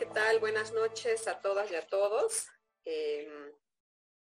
[0.00, 0.38] ¿qué tal?
[0.38, 2.46] Buenas noches a todas y a todos.
[2.86, 3.52] Em,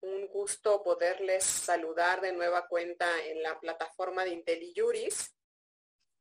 [0.01, 5.37] un gusto poderles saludar de nueva cuenta en la plataforma de IntelliJuris.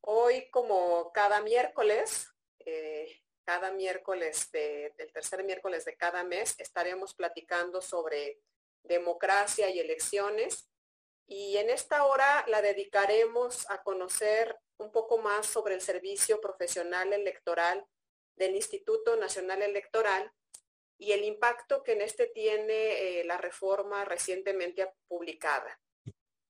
[0.01, 2.29] Hoy, como cada miércoles,
[2.59, 8.43] eh, cada miércoles del tercer miércoles de cada mes, estaremos platicando sobre
[8.83, 10.69] democracia y elecciones.
[11.25, 17.11] Y en esta hora la dedicaremos a conocer un poco más sobre el servicio profesional
[17.11, 17.87] electoral
[18.41, 20.31] del Instituto Nacional Electoral
[20.97, 25.79] y el impacto que en este tiene eh, la reforma recientemente publicada.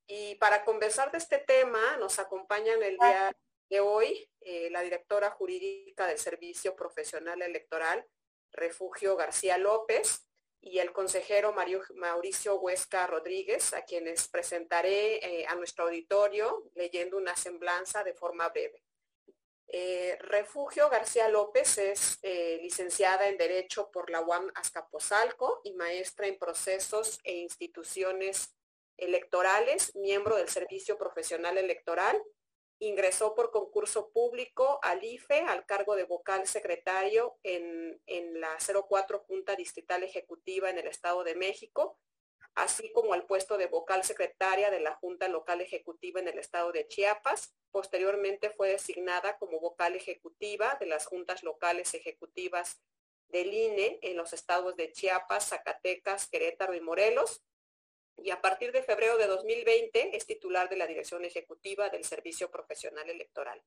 [0.07, 3.35] Y para conversar de este tema nos acompañan el día
[3.69, 8.07] de hoy eh, la directora jurídica del Servicio Profesional Electoral,
[8.53, 10.25] Refugio García López,
[10.61, 11.53] y el consejero
[11.95, 18.47] Mauricio Huesca Rodríguez, a quienes presentaré eh, a nuestro auditorio leyendo una semblanza de forma
[18.47, 18.81] breve.
[19.73, 26.27] Eh, Refugio García López es eh, licenciada en Derecho por la UAM Azcapotzalco y maestra
[26.27, 28.53] en procesos e instituciones
[28.97, 32.21] electorales, miembro del Servicio Profesional Electoral.
[32.79, 39.19] Ingresó por concurso público al IFE al cargo de vocal secretario en, en la 04
[39.19, 41.97] Junta Distrital Ejecutiva en el Estado de México
[42.55, 46.71] así como al puesto de vocal secretaria de la Junta Local Ejecutiva en el estado
[46.71, 47.53] de Chiapas.
[47.71, 52.81] Posteriormente fue designada como vocal ejecutiva de las juntas locales ejecutivas
[53.29, 57.41] del INE en los estados de Chiapas, Zacatecas, Querétaro y Morelos.
[58.17, 62.51] Y a partir de febrero de 2020 es titular de la Dirección Ejecutiva del Servicio
[62.51, 63.63] Profesional Electoral.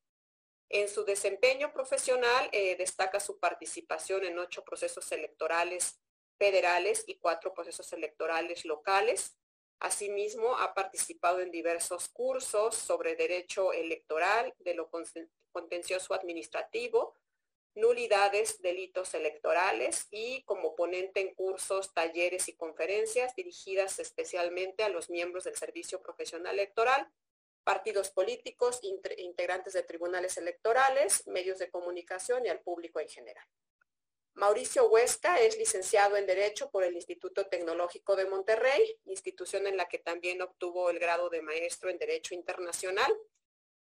[0.68, 6.00] En su desempeño profesional eh, destaca su participación en ocho procesos electorales
[6.38, 9.36] federales y cuatro procesos electorales locales.
[9.80, 14.90] Asimismo, ha participado en diversos cursos sobre derecho electoral, de lo
[15.52, 17.16] contencioso administrativo,
[17.74, 25.10] nulidades, delitos electorales y como ponente en cursos, talleres y conferencias dirigidas especialmente a los
[25.10, 27.10] miembros del Servicio Profesional Electoral,
[27.64, 33.46] partidos políticos, integrantes de tribunales electorales, medios de comunicación y al público en general.
[34.34, 39.86] Mauricio Huesca es licenciado en Derecho por el Instituto Tecnológico de Monterrey, institución en la
[39.86, 43.12] que también obtuvo el grado de maestro en Derecho Internacional.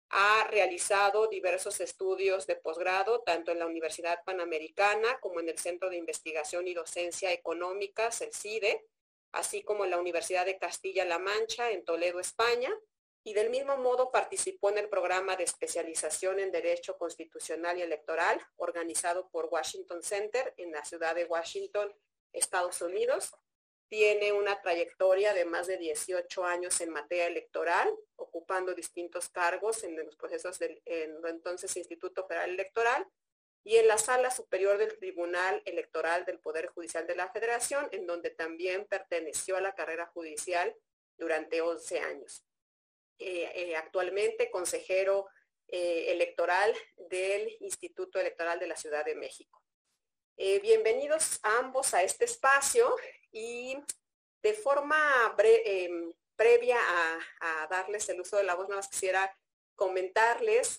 [0.09, 5.89] Ha realizado diversos estudios de posgrado, tanto en la Universidad Panamericana como en el Centro
[5.89, 8.85] de Investigación y Docencia Económicas, el CIDE,
[9.31, 12.71] así como en la Universidad de Castilla-La Mancha, en Toledo, España
[13.27, 18.39] y del mismo modo participó en el programa de especialización en Derecho Constitucional y Electoral
[18.57, 21.91] organizado por Washington Center en la ciudad de Washington,
[22.31, 23.33] Estados Unidos.
[23.89, 29.97] Tiene una trayectoria de más de 18 años en materia electoral, ocupando distintos cargos en
[30.05, 33.07] los procesos del entonces Instituto Federal Electoral
[33.63, 38.05] y en la Sala Superior del Tribunal Electoral del Poder Judicial de la Federación, en
[38.05, 40.75] donde también perteneció a la carrera judicial
[41.17, 42.45] durante 11 años.
[43.17, 45.29] Eh, eh, actualmente consejero
[45.69, 49.61] eh, electoral del Instituto Electoral de la Ciudad de México.
[50.35, 52.93] bienvenidos ambos a este espacio
[53.31, 53.77] y
[54.43, 54.97] de forma
[56.35, 56.77] previa
[57.39, 59.33] a, darles el uso de la voz, nada más quisiera
[59.75, 60.77] comentarles,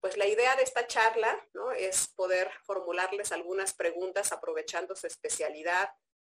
[0.00, 1.72] pues la idea de esta charla ¿no?
[1.72, 5.88] es poder formularles algunas preguntas aprovechando su especialidad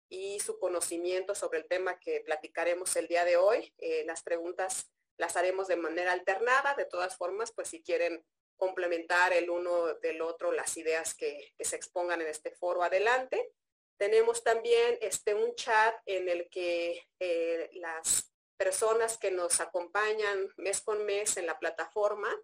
[0.08, 3.74] y su conocimiento sobre el tema que platicaremos el día de hoy.
[3.78, 6.74] Eh, las preguntas las haremos de manera alternada.
[6.74, 8.24] De todas formas, pues si quieren
[8.58, 13.52] complementar el uno del otro las ideas que, se expongan en este foro adelante.
[13.96, 20.80] Tenemos también este, un chat en el que eh, las personas que nos acompañan mes
[20.80, 22.34] con mes en la plataforma,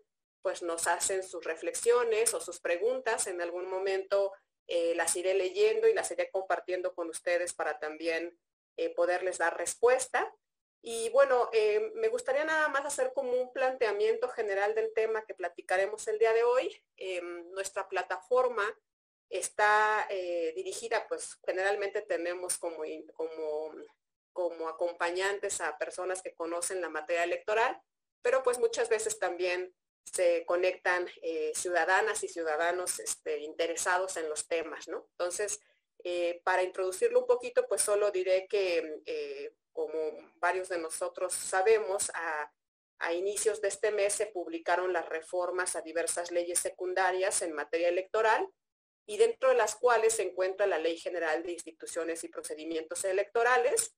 [0.43, 3.27] pues nos hacen sus reflexiones o sus preguntas.
[3.27, 4.33] En algún momento
[4.67, 8.39] eh, las iré leyendo y las iré compartiendo con ustedes para también
[8.77, 10.35] eh, poderles dar respuesta.
[10.81, 15.35] Y bueno, eh, me gustaría nada más hacer como un planteamiento general del tema que
[15.35, 16.83] platicaremos el día de hoy.
[17.53, 18.65] nuestra plataforma
[19.31, 20.07] está
[20.55, 22.83] dirigida, pues generalmente tenemos como,
[23.15, 23.73] como,
[24.33, 27.81] como acompañantes a personas que conocen la materia electoral,
[28.23, 29.75] pero pues muchas veces también
[30.05, 35.09] se conectan eh, ciudadanas y ciudadanos este, interesados en los temas, ¿no?
[35.13, 35.61] Entonces,
[36.05, 39.93] eh, para introducirlo un poquito, pues solo diré que, eh, como
[40.37, 42.53] varios de nosotros sabemos, a,
[42.99, 47.89] a, inicios de este mes se publicaron las reformas a diversas leyes secundarias en materia
[47.89, 48.47] electoral
[49.07, 53.95] y dentro de las cuales se encuentra la Ley General de Instituciones y Procedimientos Electorales,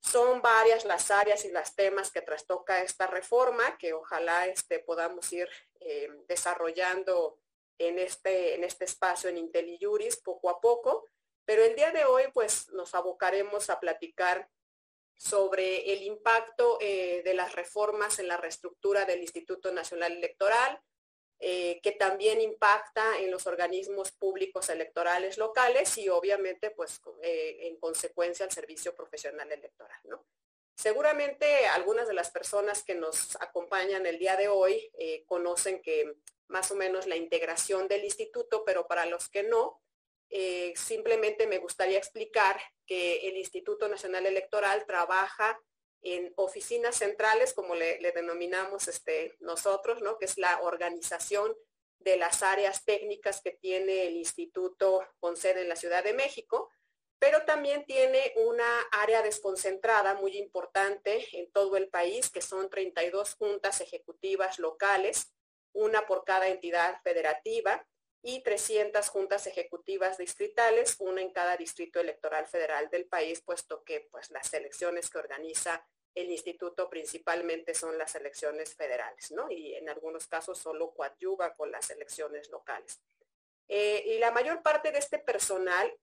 [0.00, 5.32] son varias las áreas y los temas que trastoca esta reforma que ojalá este, podamos
[5.32, 5.48] ir
[5.80, 7.38] eh, desarrollando
[7.78, 11.06] en este, en este espacio en IntelliJuris poco a poco,
[11.44, 14.48] pero el día de hoy pues nos abocaremos a platicar
[15.16, 20.80] sobre el impacto eh, de las reformas en la reestructura del Instituto Nacional Electoral,
[21.40, 27.78] eh, que también impacta en los organismos públicos electorales locales y obviamente pues eh, en
[27.78, 29.98] consecuencia al servicio profesional electoral.
[30.04, 30.24] ¿no?
[30.76, 34.90] Seguramente algunas de las personas que nos acompañan el día de hoy
[35.26, 36.14] conocen que
[36.48, 39.80] más o menos la integración del instituto, pero para los que no,
[40.32, 45.60] eh, simplemente me gustaría explicar que el Instituto Nacional Electoral trabaja
[46.02, 50.18] en oficinas centrales, como le, denominamos este, nosotros, ¿no?
[50.18, 51.54] que es la organización
[51.98, 56.70] de las áreas técnicas que tiene el instituto con sede en la Ciudad de México,
[57.18, 63.34] pero también tiene una área desconcentrada muy importante en todo el país, que son 32
[63.34, 65.34] juntas ejecutivas locales
[65.72, 67.86] una por cada entidad federativa
[68.22, 74.08] y 300 juntas ejecutivas distritales, una en cada distrito electoral federal del país, puesto que
[74.10, 79.50] pues, las elecciones que organiza el instituto principalmente son las elecciones federales, ¿no?
[79.50, 83.00] Y en algunos casos solo coadyuva con las elecciones locales.
[83.68, 85.96] Eh, y la mayor parte de este personal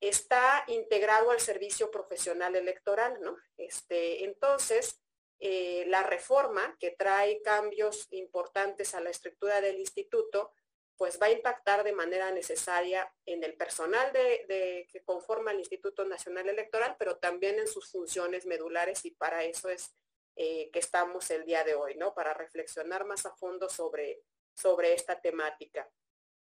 [0.00, 3.36] está integrado al servicio profesional electoral, ¿no?
[3.56, 5.00] Este, entonces,
[5.38, 10.52] eh, la reforma que trae cambios importantes a la estructura del instituto,
[10.96, 16.04] pues va a impactar de manera necesaria en el personal de, que conforma el Instituto
[16.04, 19.94] Nacional Electoral, pero también en sus funciones medulares y para eso es
[20.36, 22.14] eh, que estamos el día de hoy, ¿no?
[22.14, 24.22] Para reflexionar más a fondo sobre,
[24.54, 25.88] sobre esta temática.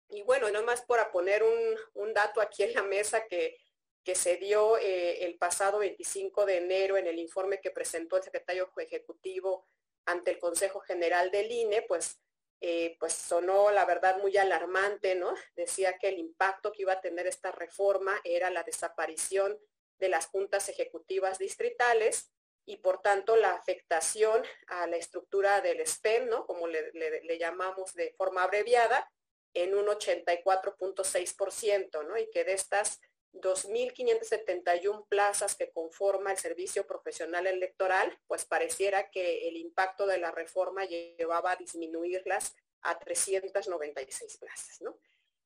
[0.08, 3.58] Y bueno, no más para poner un, un dato aquí en la mesa que
[4.06, 8.22] que se dio eh, el pasado 25 de enero en el informe que presentó el
[8.22, 9.66] secretario ejecutivo
[10.04, 12.20] ante el Consejo General del INE, pues,
[12.60, 15.34] eh, pues sonó la verdad muy alarmante, ¿no?
[15.54, 19.58] Decía que el impacto que iba a tener esta reforma era la desaparición
[19.98, 22.30] de las juntas ejecutivas distritales
[22.64, 26.46] y por tanto la afectación a la estructura del SPEM, ¿no?
[26.46, 29.08] Como le, le llamamos de forma abreviada,
[29.56, 32.16] en un 84.6%, ¿no?
[32.18, 33.00] Y que de estas
[33.40, 40.30] 2.571 plazas que conforma el servicio profesional electoral, pues pareciera que el impacto de la
[40.30, 44.98] reforma llevaba a disminuirlas a 396 plazas, ¿no?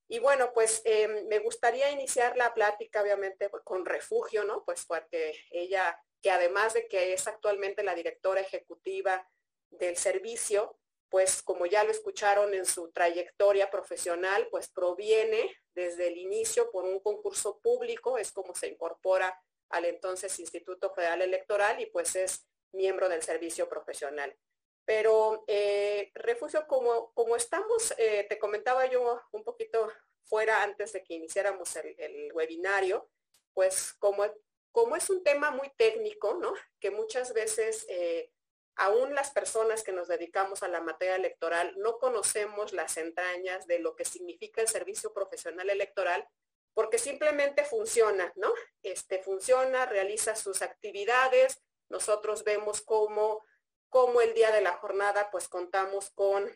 [0.09, 4.65] Y bueno, pues em, me gustaría iniciar la plática obviamente con refugio, ¿no?
[4.65, 9.29] Pues porque ella, que además de que es actualmente la directora ejecutiva
[9.71, 10.80] del servicio,
[11.11, 16.85] pues como ya lo escucharon en su trayectoria profesional, pues proviene desde el inicio por
[16.85, 19.39] un concurso público, es como se incorpora
[19.71, 24.37] al entonces Instituto Federal Electoral y pues es miembro del servicio profesional.
[24.85, 29.93] Pero eh, Refugio, como, como estamos, eh, te comentaba yo un poquito
[30.25, 33.11] fuera antes de que iniciáramos el, webinario,
[33.53, 34.25] pues como,
[34.73, 36.53] como es un tema muy técnico, ¿no?
[36.81, 38.33] Que muchas veces eh,
[38.81, 43.79] aún las personas que nos dedicamos a la materia electoral no conocemos las entrañas de
[43.79, 46.27] lo que significa el servicio profesional electoral
[46.73, 48.51] porque simplemente funciona, ¿no?
[48.83, 53.45] Este funciona, realiza sus actividades, nosotros vemos cómo,
[53.91, 56.51] cómo el día de la jornada pues contamos con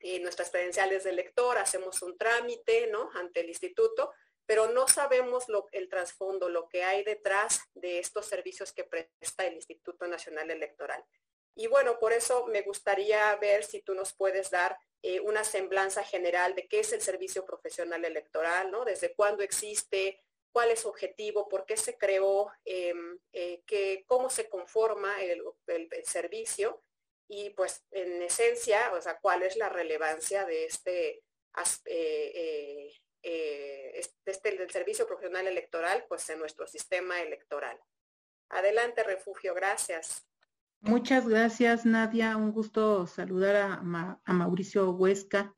[0.00, 3.10] eh, nuestras credenciales de elector, hacemos un trámite, ¿no?
[3.14, 4.12] Ante el instituto,
[4.44, 9.54] pero no sabemos el trasfondo, lo que hay detrás de estos servicios que presta el
[9.54, 11.04] Instituto Nacional Electoral.
[11.56, 16.02] Y bueno, por eso me gustaría ver si tú nos puedes dar eh, una semblanza
[16.02, 18.84] general de qué es el servicio profesional electoral, ¿no?
[18.84, 20.20] Desde cuándo existe,
[20.50, 23.62] cuál es su objetivo, por qué se creó, em, eh,
[24.06, 25.42] cómo se conforma el,
[26.04, 26.82] servicio
[27.28, 31.22] y pues en esencia, o sea, cuál es la relevancia de este,
[31.84, 32.92] eh,
[34.24, 37.78] este del servicio profesional electoral pues en nuestro sistema electoral.
[38.48, 40.26] Adelante, Refugio, gracias.
[40.86, 42.36] Muchas gracias, Nadia.
[42.36, 45.54] Un gusto saludar a, Mauricio Huesca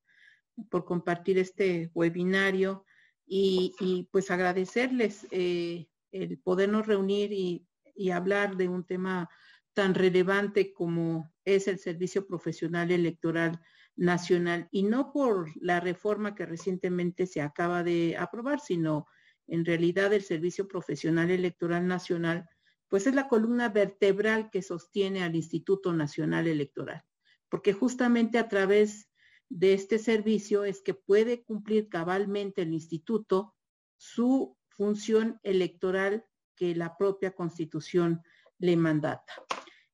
[0.71, 2.85] por compartir este webinario
[3.27, 7.67] y, pues agradecerles eh, el podernos reunir y,
[7.97, 9.29] y, hablar de un tema
[9.75, 13.61] tan relevante como es el Servicio Profesional Electoral
[13.97, 19.07] Nacional y no por la reforma que recientemente se acaba de aprobar, sino
[19.49, 22.49] en realidad el Servicio Profesional Electoral Nacional
[22.89, 27.05] pues es la columna vertebral que sostiene al Instituto Nacional Electoral,
[27.49, 29.09] porque justamente a través
[29.49, 33.55] de este servicio es que puede cumplir cabalmente el instituto
[33.97, 36.27] su función electoral
[36.57, 38.23] que la propia constitución
[38.59, 39.33] le mandata.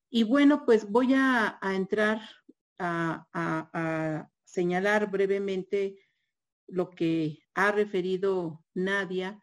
[0.08, 2.20] Y bueno, pues voy a, entrar
[2.78, 5.98] a, señalar brevemente
[6.66, 9.41] lo que ha referido Nadia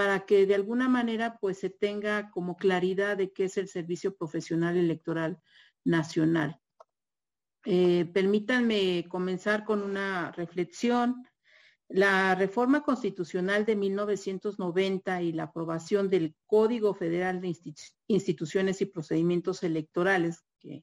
[0.00, 4.16] para que de alguna manera pues se tenga como claridad de qué es el Servicio
[4.16, 5.38] Profesional Electoral
[5.84, 6.58] Nacional.
[7.66, 11.22] Eh, permítanme comenzar con una reflexión.
[11.86, 17.54] La reforma constitucional de 1990 y la aprobación del Código Federal de
[18.06, 20.82] Instituciones y Procedimientos Electorales, que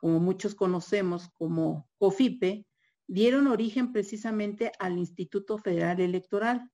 [0.00, 2.66] como muchos conocemos como COFIPE,
[3.06, 6.68] dieron origen precisamente al Instituto Federal Electoral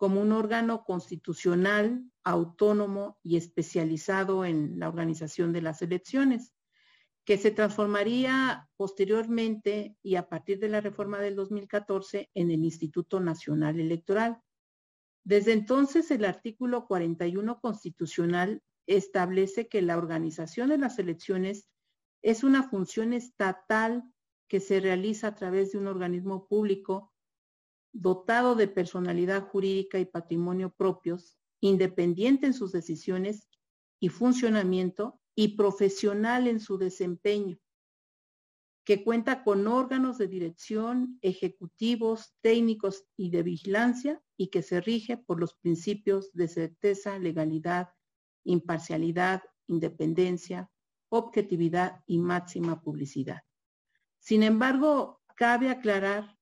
[0.00, 6.54] como un órgano constitucional, autónomo y especializado en la organización de las elecciones
[7.26, 13.20] que se transformaría posteriormente y a partir de la reforma del 2014 en el Instituto
[13.20, 14.40] Nacional Electoral.
[15.22, 21.68] Desde entonces, el artículo 41 constitucional establece que la organización de las elecciones
[22.22, 24.02] es una función estatal
[24.48, 27.12] que se realiza a través de un organismo público
[27.92, 33.48] dotado de personalidad jurídica y patrimonio propios, independiente en sus decisiones
[34.00, 37.58] y funcionamiento y profesional en su desempeño,
[38.84, 45.16] que cuenta con órganos de dirección, ejecutivos, técnicos y de vigilancia y que se rige
[45.18, 47.90] por los principios de certeza, legalidad,
[48.44, 50.70] imparcialidad, independencia,
[51.10, 53.42] objetividad y máxima publicidad.
[54.18, 56.39] Sin embargo, cabe aclarar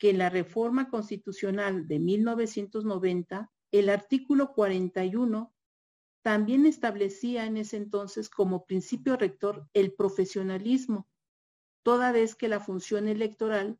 [0.00, 5.54] que en la reforma constitucional de 1990, el artículo 41
[6.22, 11.06] también establecía en ese entonces como principio rector el profesionalismo,
[11.82, 13.78] toda vez que la función electoral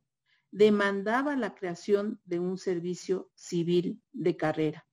[0.50, 4.87] demandaba la creación de un servicio civil de carrera,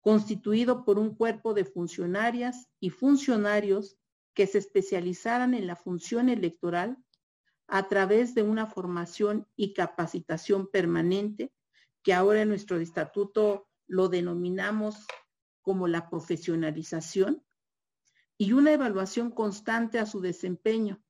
[0.00, 3.96] constituido por un cuerpo de funcionarias y funcionarios
[4.34, 6.98] que se especializaran en la función electoral
[7.68, 11.52] a través de una formación y capacitación permanente,
[12.02, 15.06] que ahora en nuestro estatuto lo denominamos
[15.62, 17.44] como la profesionalización
[18.36, 21.02] y una evaluación constante a su desempeño.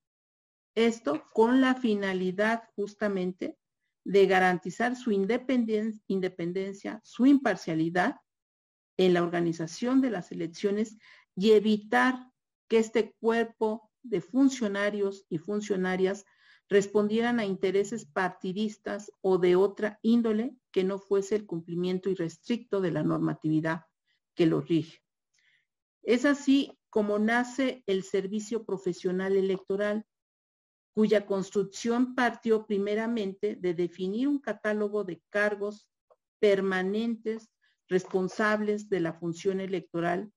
[0.74, 3.58] Esto con la finalidad justamente
[4.04, 8.16] de garantizar su independencia, su imparcialidad
[8.96, 10.98] en la organización de las elecciones
[11.34, 12.30] y evitar
[12.68, 16.24] que este cuerpo de funcionarios y funcionarias
[16.72, 22.90] respondieran a intereses partidistas o de otra índole que no fuese el cumplimiento irrestricto de
[22.90, 23.82] la normatividad
[24.34, 25.02] que lo rige.
[26.02, 30.06] Es así como nace el Servicio Profesional Electoral,
[30.94, 35.88] cuya construcción partió primeramente de definir un catálogo de cargos
[36.38, 37.50] permanentes
[37.88, 40.32] responsables de la función electoral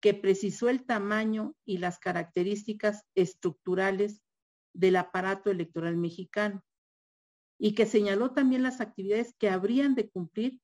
[0.00, 4.22] que precisó el tamaño y las características estructurales
[4.74, 6.62] del aparato electoral mexicano
[7.58, 10.60] y que señaló también las actividades que habrían de cumplir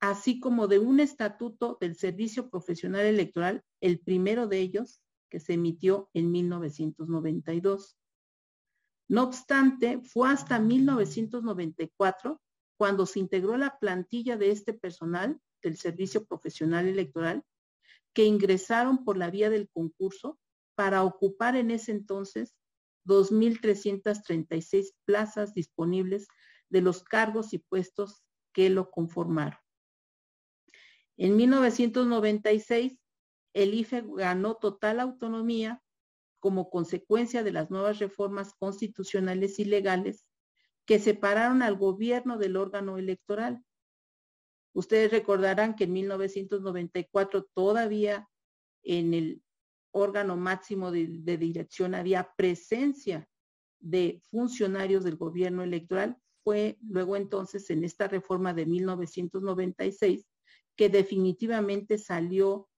[0.00, 5.00] así como de un estatuto del Servicio Profesional Electoral, el primero de ellos,
[5.30, 7.96] que se emitió en 1992.
[9.08, 12.40] No obstante, fue hasta 1994
[12.76, 17.42] cuando se integró la plantilla de este personal del Servicio Profesional Electoral
[18.12, 20.38] que ingresaron por la vía del concurso
[20.74, 22.54] para ocupar en ese entonces
[23.06, 26.28] 2.336 plazas disponibles
[26.68, 28.22] de los cargos y puestos
[28.52, 29.58] que lo conformaron.
[31.16, 32.98] En 1996,
[33.54, 35.82] el IFE ganó total autonomía
[36.40, 40.26] como consecuencia de las nuevas reformas constitucionales y legales
[40.84, 43.64] que separaron al gobierno del órgano electoral.
[44.72, 48.28] Ustedes recordarán que en 1994 todavía
[48.82, 49.42] en el
[49.96, 53.26] órgano máximo de, dirección había presencia
[53.80, 56.18] de funcionarios del gobierno electoral.
[56.44, 60.26] Fue luego entonces en esta reforma de 1996
[60.76, 62.68] que definitivamente salió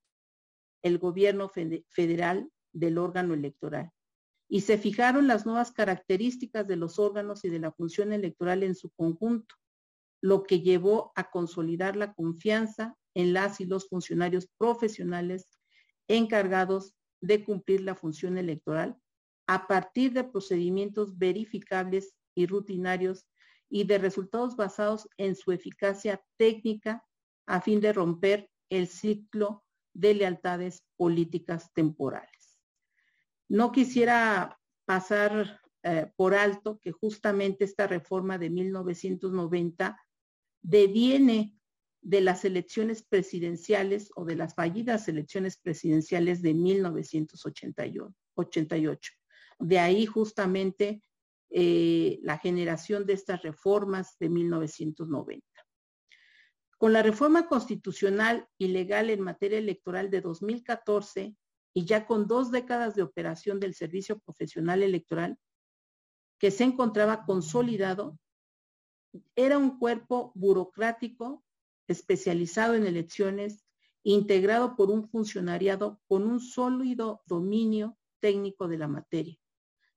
[0.82, 1.50] el gobierno
[1.88, 3.90] federal del órgano electoral.
[4.48, 8.76] Y se fijaron las nuevas características de los órganos y de la función electoral en
[8.76, 9.56] su conjunto,
[10.22, 15.58] lo que llevó a consolidar la confianza en las y los funcionarios profesionales
[16.06, 18.96] encargados de cumplir la función electoral
[19.46, 23.26] a partir de procedimientos verificables y rutinarios
[23.70, 27.04] y de resultados basados en su eficacia técnica
[27.46, 32.60] a fin de romper el ciclo de lealtades políticas temporales.
[33.48, 39.98] No quisiera pasar eh, por alto que justamente esta reforma de 1990
[40.62, 41.57] deviene
[42.08, 49.12] de las elecciones presidenciales o de las fallidas elecciones presidenciales de 1988.
[49.58, 51.02] De ahí justamente
[51.50, 55.44] eh, la generación de estas reformas de 1990.
[56.78, 61.36] Con la reforma constitucional y legal en materia electoral de 2014
[61.74, 65.36] y ya con dos décadas de operación del Servicio Profesional Electoral,
[66.38, 68.18] que se encontraba consolidado,
[69.36, 71.44] era un cuerpo burocrático
[71.88, 73.64] especializado en elecciones,
[74.02, 79.36] integrado por un funcionariado con un sólido dominio técnico de la materia,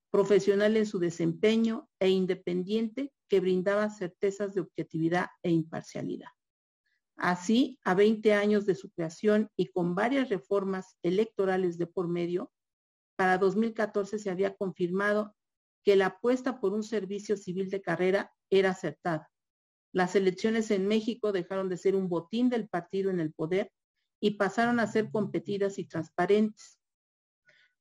[0.09, 6.29] profesional en su desempeño e independiente que brindaba certezas de objetividad e imparcialidad.
[7.15, 12.51] Así, a 20 años de su creación y con varias reformas electorales de por medio,
[13.15, 15.35] para 2014 se había confirmado
[15.83, 19.30] que la apuesta por un servicio civil de carrera era acertada.
[19.93, 23.71] Las elecciones en México dejaron de ser un botín del partido en el poder
[24.21, 26.79] y pasaron a ser competidas y transparentes.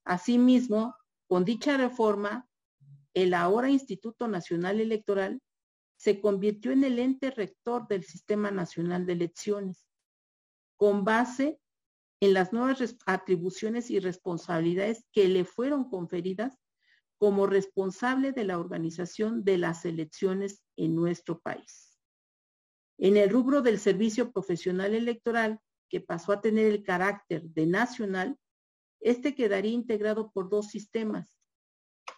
[0.05, 0.97] Asimismo,
[1.29, 2.49] con dicha reforma,
[3.15, 5.41] el ahora Instituto Nacional Electoral
[5.97, 9.87] se convirtió en el ente rector del Sistema Nacional de Elecciones,
[10.77, 11.61] con base
[12.21, 16.59] en las nuevas atribuciones y responsabilidades que le fueron conferidas
[17.19, 21.90] como responsable de la organización de las elecciones en nuestro país.
[23.03, 28.37] En el rubro del servicio profesional electoral, que pasó a tener el carácter de nacional,
[29.01, 31.35] este quedaría integrado por dos sistemas,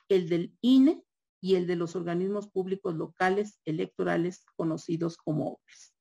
[0.09, 1.05] el del INE
[1.41, 5.95] y el de los organismos públicos locales electorales conocidos como OPES.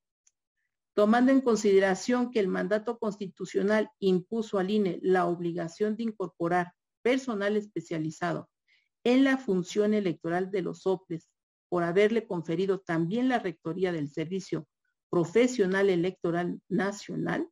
[0.96, 6.74] Tomando en consideración que el mandato constitucional impuso al INE la obligación de incorporar
[7.04, 8.50] personal especializado
[9.04, 11.30] en la función electoral de los OPES
[11.70, 14.68] por haberle conferido también la rectoría del Servicio
[15.12, 17.48] Profesional Electoral Nacional,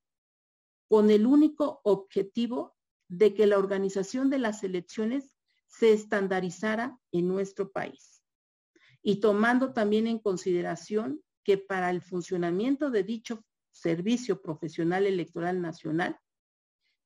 [0.87, 2.77] con el único objetivo
[3.09, 5.35] de que la organización de las elecciones
[5.67, 8.23] se estandarizara en nuestro país.
[9.01, 16.17] Y tomando también en consideración que para el funcionamiento de dicho servicio profesional electoral nacional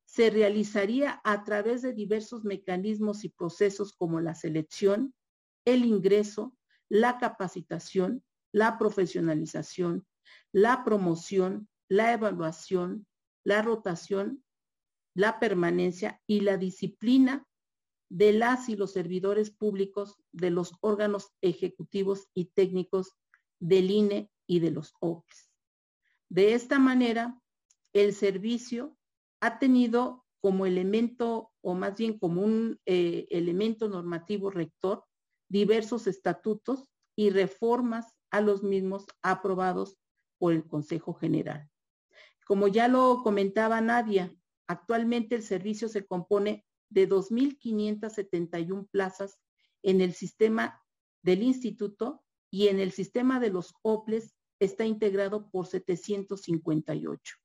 [0.05, 5.15] se realizaría a través de diversos mecanismos y procesos como la selección,
[5.65, 6.55] el ingreso,
[6.89, 10.05] la capacitación, la profesionalización,
[10.51, 13.05] la promoción, la evaluación,
[13.43, 14.43] la rotación,
[15.15, 17.47] la permanencia y la disciplina
[18.09, 23.15] de las y los servidores públicos de los órganos ejecutivos y técnicos
[23.59, 25.49] del INE y de los OPES.
[26.29, 27.39] De esta manera,
[27.93, 28.97] el servicio
[29.39, 35.05] ha tenido como elemento, o más bien como un eh, elemento normativo rector,
[35.49, 39.97] diversos estatutos y reformas a los mismos aprobados
[40.43, 41.71] por el Consejo General.
[42.45, 44.35] Como ya lo comentaba Nadia,
[44.67, 49.39] actualmente el servicio se compone de 2.571 plazas
[49.83, 50.83] en el sistema
[51.21, 57.35] del instituto y en el sistema de los OPLES está integrado por 758.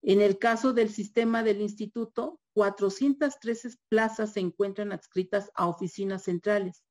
[0.00, 6.82] En el caso del sistema del instituto, 413 plazas se encuentran adscritas a oficinas centrales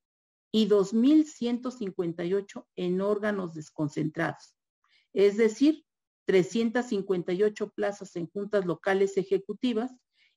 [0.52, 4.56] y 2.158 en órganos desconcentrados.
[5.14, 5.86] Es decir,
[6.26, 9.92] 358 plazas en juntas locales ejecutivas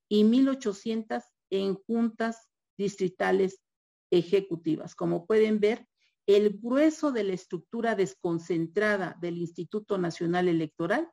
[0.09, 3.63] y 1.800 en juntas distritales
[4.11, 4.95] ejecutivas.
[4.95, 5.87] Como pueden ver,
[6.27, 11.09] el grueso de la estructura desconcentrada del Instituto Nacional Electoral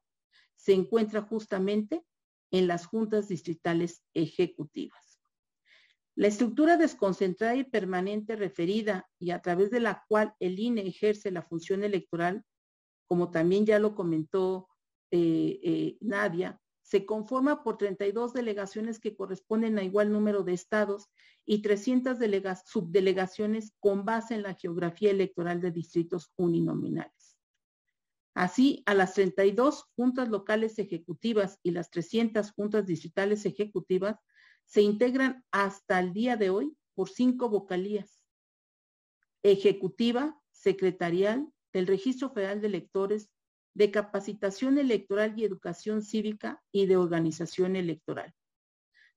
[0.55, 2.03] se encuentra justamente
[2.51, 5.19] en las juntas distritales ejecutivas.
[6.15, 11.31] La estructura desconcentrada y permanente referida y a través de la cual el INE ejerce
[11.31, 12.43] la función electoral,
[13.07, 14.69] como también ya lo comentó
[15.11, 21.09] eh, eh, Nadia, se conforma por 32 delegaciones que corresponden a igual número de estados
[21.45, 22.17] y 300
[22.65, 27.37] subdelegaciones con base en la geografía electoral de distritos uninominales.
[28.35, 34.17] Así, a las 32 juntas locales ejecutivas y las 300 juntas distritales ejecutivas
[34.65, 38.23] se integran hasta el día de hoy por cinco vocalías.
[39.43, 43.29] Ejecutiva, secretarial, del Registro Federal de Electores,
[43.75, 48.33] de capacitación electoral y educación cívica y de organización electoral.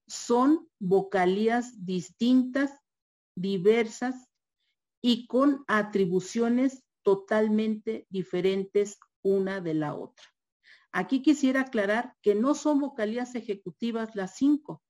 [0.06, 2.72] Son vocalías distintas,
[3.36, 4.28] diversas
[5.02, 10.24] y con atribuciones totalmente diferentes una de la otra.
[10.92, 14.82] Aquí quisiera aclarar que no son vocalías ejecutivas las cinco,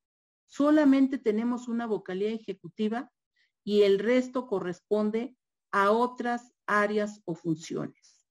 [0.46, 3.10] solamente tenemos una vocalía ejecutiva
[3.64, 5.36] y el resto corresponde
[5.72, 8.26] a otras áreas o funciones.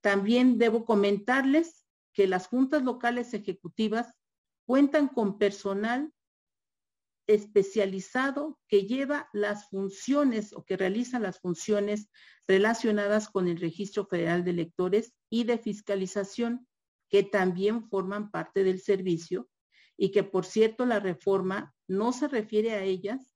[0.00, 4.18] También debo comentarles que las juntas locales ejecutivas
[4.66, 6.12] cuentan con personal
[7.26, 12.10] especializado que lleva las funciones o que realiza las funciones
[12.48, 16.66] relacionadas con el Registro Federal de Electores y de fiscalización,
[17.08, 19.48] que también forman parte del servicio
[19.96, 23.34] y que, por cierto, la reforma no se refiere a ellas,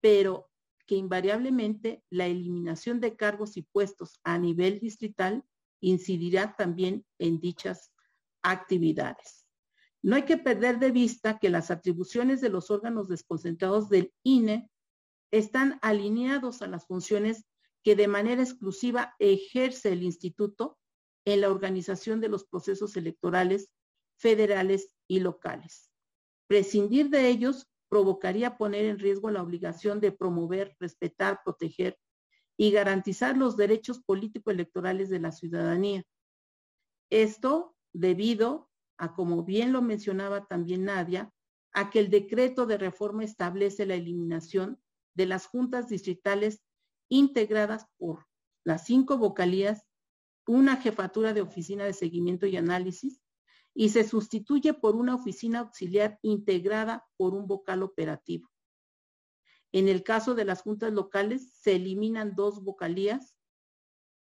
[0.00, 0.48] pero
[0.86, 5.44] que invariablemente la eliminación de cargos y puestos a nivel distrital
[5.80, 7.92] incidirá también en dichas
[8.42, 9.46] actividades.
[10.02, 14.70] No hay que perder de vista que las atribuciones de los órganos desconcentrados del INE
[15.32, 17.44] están alineados a las funciones
[17.82, 20.78] que de manera exclusiva ejerce el instituto
[21.24, 23.70] en la organización de los procesos electorales
[24.16, 25.90] federales y locales.
[26.46, 31.98] Prescindir de ellos provocaría poner en riesgo la obligación de promover, respetar, proteger
[32.56, 36.04] y garantizar los derechos político-electorales de la ciudadanía.
[37.10, 41.32] Esto debido a, como bien lo mencionaba también Nadia,
[41.72, 44.80] a que el decreto de reforma establece la eliminación
[45.14, 46.62] de las juntas distritales
[47.08, 48.26] integradas por
[48.64, 49.84] las cinco vocalías,
[50.46, 53.20] una jefatura de oficina de seguimiento y análisis,
[53.78, 58.50] y se sustituye por una oficina auxiliar integrada por un vocal operativo.
[59.70, 63.36] En el caso de las juntas locales, se eliminan dos vocalías,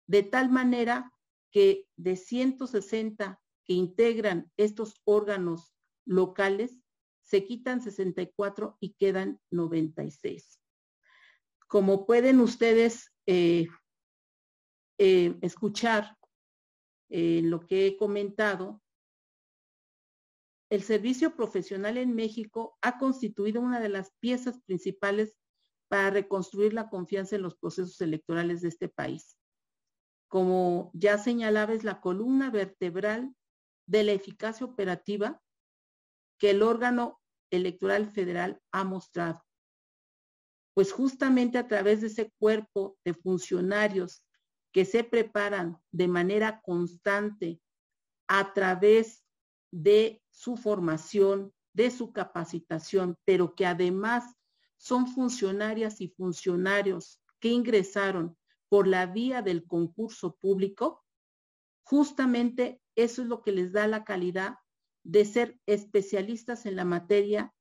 [0.08, 1.12] de tal manera
[1.52, 6.80] que de 160 que integran estos órganos locales,
[7.22, 10.62] se quitan 64 y quedan 96.
[11.68, 13.68] Como pueden ustedes eh,
[14.98, 16.18] eh, escuchar
[17.10, 18.81] eh, lo que he comentado,
[20.72, 25.38] el servicio profesional en México ha constituido una de las piezas principales
[25.90, 29.38] para reconstruir la confianza en los procesos electorales de este país.
[30.30, 33.36] Como ya señalaba, es la columna vertebral
[33.86, 35.42] de la eficacia operativa
[36.40, 37.20] que el órgano
[37.52, 39.44] electoral federal ha mostrado.
[40.74, 44.24] Pues justamente a través de ese cuerpo de funcionarios
[44.72, 47.60] que se preparan de manera constante
[48.30, 49.26] a través
[49.74, 54.36] de su formación, de su capacitación, pero que además
[54.78, 61.04] son funcionarias y funcionarios que ingresaron por la vía del concurso público,
[61.84, 64.56] justamente eso es lo que les da la calidad
[65.04, 67.54] de ser especialistas en la materia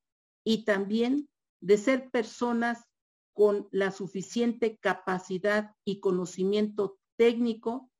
[0.44, 1.28] y también
[1.60, 2.84] de ser personas
[3.32, 7.90] con la suficiente capacidad y conocimiento técnico,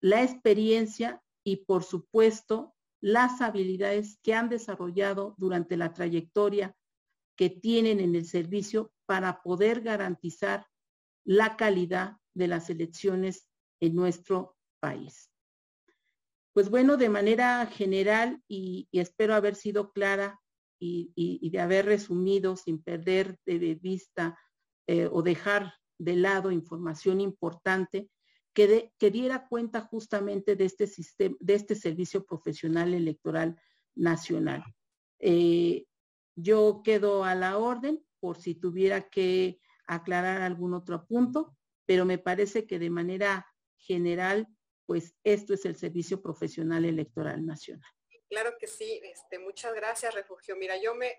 [0.00, 2.75] la experiencia y, por supuesto,
[3.06, 6.76] las habilidades que han desarrollado durante la trayectoria
[7.36, 10.66] que tienen en el servicio para poder garantizar
[11.24, 13.48] la calidad de las elecciones
[13.80, 15.30] en nuestro país.
[16.52, 20.40] Pues bueno, de manera general, y, espero haber sido clara
[20.80, 24.36] y, de haber resumido sin perder de vista
[24.88, 28.10] eh, o dejar de lado información importante,
[28.56, 33.60] que, diera cuenta justamente de este sistema, de este servicio profesional electoral
[33.94, 34.64] nacional.
[35.18, 35.84] Eh,
[36.34, 42.16] yo quedo a la orden por si tuviera que aclarar algún otro punto, pero me
[42.16, 44.48] parece que de manera general,
[44.86, 47.90] pues esto es el Servicio Profesional Electoral Nacional.
[48.30, 50.56] Claro que sí, este, muchas gracias, Refugio.
[50.56, 51.14] Mira, yo me,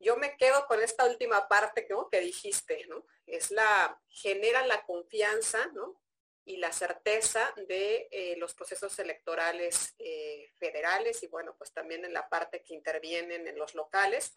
[0.00, 3.06] yo me quedo con esta última parte que dijiste, ¿no?
[3.26, 6.01] Es la, genera la confianza, ¿no?
[6.44, 12.12] Y la certeza de eh, los procesos electorales eh, federales y bueno, pues también en
[12.12, 14.32] la parte que intervienen en los locales.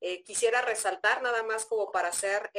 [0.00, 2.50] Eh, quisiera resaltar nada más como para hacer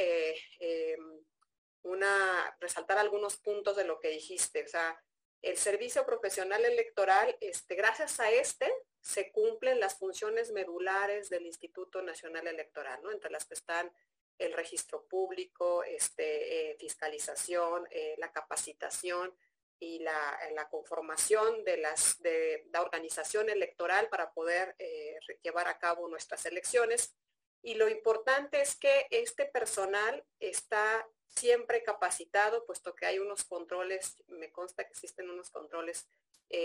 [1.82, 4.64] una, resaltar algunos puntos de lo que dijiste.
[4.64, 5.00] O sea,
[5.42, 12.02] el servicio profesional electoral, este, gracias a este, se cumplen las funciones medulares del Instituto
[12.02, 13.12] Nacional Electoral, ¿no?
[13.12, 13.92] Entre las que están
[14.38, 19.36] el registro público, este, eh, fiscalización, eh, la capacitación
[19.80, 25.78] y la, la, conformación de, las, de la organización electoral para poder eh, llevar a
[25.78, 27.14] cabo nuestras elecciones.
[27.62, 34.16] Y lo importante es que este personal está siempre capacitado, puesto que hay unos controles,
[34.28, 36.08] me consta que existen unos controles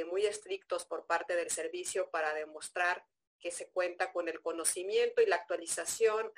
[0.08, 3.06] muy estrictos por parte del servicio para demostrar
[3.38, 6.32] que se cuenta con el conocimiento y la actualización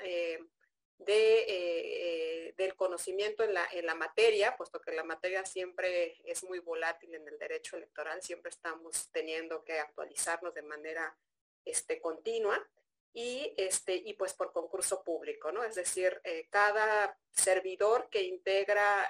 [1.00, 6.44] eh, eh, del conocimiento en la, en la materia, puesto que la materia siempre es
[6.44, 11.18] muy volátil en el derecho electoral, siempre estamos teniendo que actualizarnos de manera
[11.66, 12.66] este, continua
[13.14, 15.64] y, este, y pues por concurso público, ¿no?
[15.64, 19.10] Es decir, eh, cada servidor que integra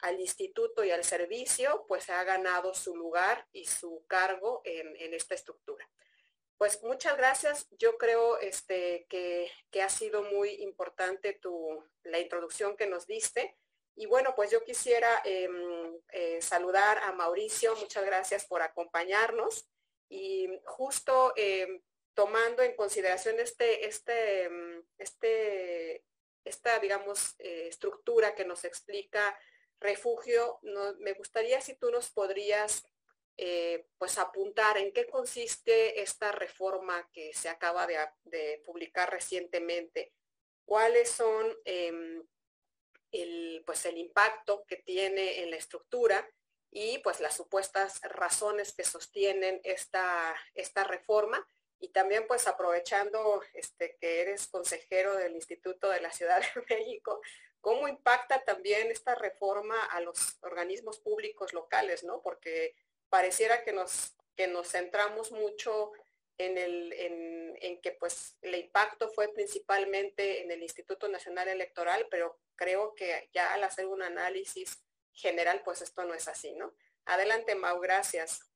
[0.00, 5.14] al instituto y al servicio, pues ha ganado su lugar y su cargo en, en
[5.14, 5.88] esta estructura.
[6.64, 7.68] Pues muchas gracias.
[7.72, 9.50] Yo creo este, que,
[9.82, 11.38] ha sido muy importante
[12.04, 13.54] la introducción que nos diste.
[13.94, 17.76] Y bueno, pues yo quisiera em, eh, saludar a Mauricio.
[17.76, 19.68] Muchas gracias por acompañarnos.
[20.08, 21.82] Y justo em,
[22.14, 26.02] tomando en consideración este, este, em, este,
[26.46, 29.38] esta, digamos, eh, estructura que nos explica
[29.80, 30.60] refugio,
[30.98, 32.86] me gustaría si tú nos podrías
[33.36, 40.12] eh, pues apuntar en qué consiste esta reforma que se acaba de, publicar recientemente,
[40.64, 42.24] cuáles son em,
[43.10, 46.28] el, pues el impacto que tiene en la estructura
[46.70, 51.46] y pues las supuestas razones que sostienen esta, esta reforma
[51.78, 57.20] y también pues aprovechando este, que eres consejero del Instituto de la Ciudad de México,
[57.60, 62.22] ¿cómo impacta también esta reforma a los organismos públicos locales, no?
[62.22, 62.74] Porque
[63.14, 65.92] pareciera que nos, que nos centramos mucho
[66.36, 66.92] en, el,
[67.60, 73.30] en, que pues el impacto fue principalmente en el Instituto Nacional Electoral, pero creo que
[73.32, 76.74] ya al hacer un análisis general, pues esto no es así, ¿no?
[77.04, 78.50] Adelante, Mau, gracias.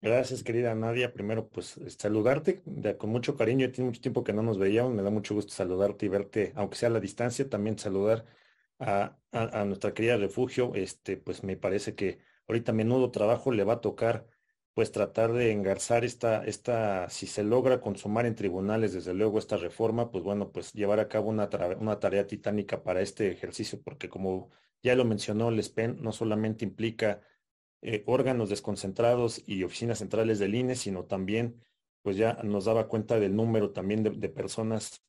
[0.00, 1.12] Gracias, querida Nadia.
[1.12, 2.62] Primero, pues saludarte
[2.96, 3.72] con mucho cariño.
[3.72, 4.94] Tiene mucho tiempo que no nos veíamos.
[4.94, 7.50] Me da mucho gusto saludarte y verte, aunque sea a la distancia.
[7.50, 8.24] También saludar
[8.78, 9.16] a,
[9.66, 14.26] nuestra querida refugio, este, pues me parece que ahorita menudo trabajo le va a tocar
[14.74, 19.56] pues tratar de engarzar esta, esta, si se logra consumar en tribunales, desde luego, esta
[19.56, 24.50] reforma, pues bueno, pues llevar a cabo una, tarea titánica para este ejercicio, porque como
[24.80, 27.22] ya lo mencionó el SPEN, no solamente implica
[27.82, 31.60] eh, órganos desconcentrados y oficinas centrales del INE, sino también,
[32.02, 35.02] pues ya nos daba cuenta del número también de personas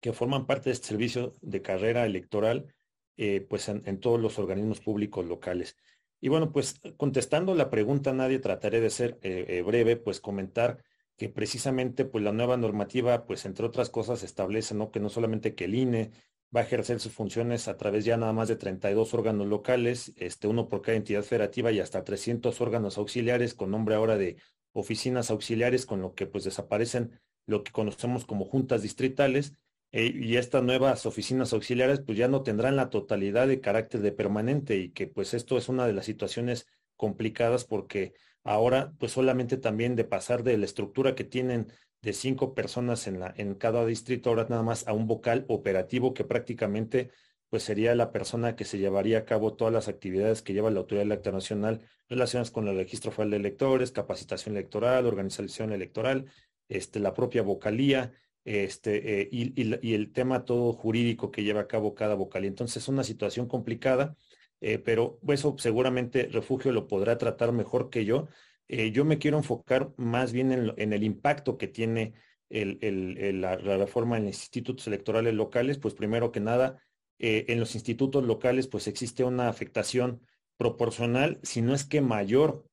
[0.00, 2.74] que forman parte de este servicio de carrera electoral
[3.22, 5.76] eh, pues en, todos los organismos públicos locales.
[6.22, 10.82] Y bueno, pues contestando la pregunta, nadie trataré de ser eh, eh, breve, pues comentar
[11.18, 14.90] que precisamente pues la nueva normativa, pues entre otras cosas establece, ¿no?
[14.90, 16.12] Que no solamente que el INE
[16.56, 20.48] va a ejercer sus funciones a través ya nada más de 32 órganos locales, este,
[20.48, 24.36] uno por cada entidad federativa y hasta 300 órganos auxiliares con nombre ahora de
[24.72, 29.52] oficinas auxiliares, con lo que pues desaparecen lo que conocemos como juntas distritales
[29.92, 34.12] eh, y estas nuevas oficinas auxiliares pues ya no tendrán la totalidad de carácter de
[34.12, 39.56] permanente y que pues esto es una de las situaciones complicadas porque ahora pues solamente
[39.56, 41.72] también de pasar de la estructura que tienen
[42.02, 46.14] de cinco personas en, la, en cada distrito, ahora nada más a un vocal operativo
[46.14, 47.10] que prácticamente
[47.50, 50.78] pues sería la persona que se llevaría a cabo todas las actividades que lleva la
[50.80, 56.26] Autoridad Electoral Nacional relacionadas con el registro federal de electores, capacitación electoral, organización electoral,
[56.68, 58.12] este, la propia vocalía,
[58.44, 62.44] este, eh, y, el tema todo jurídico que lleva a cabo cada vocal.
[62.44, 64.16] Entonces es una situación complicada,
[64.60, 68.28] eh, pero eso seguramente Refugio lo podrá tratar mejor que yo.
[68.68, 72.14] Eh, yo me quiero enfocar más bien en, el impacto que tiene
[72.48, 75.78] la, reforma en los institutos electorales locales.
[75.78, 76.82] Pues primero que nada,
[77.18, 80.20] en los institutos locales pues existe una afectación
[80.56, 82.64] proporcional, si no es que mayor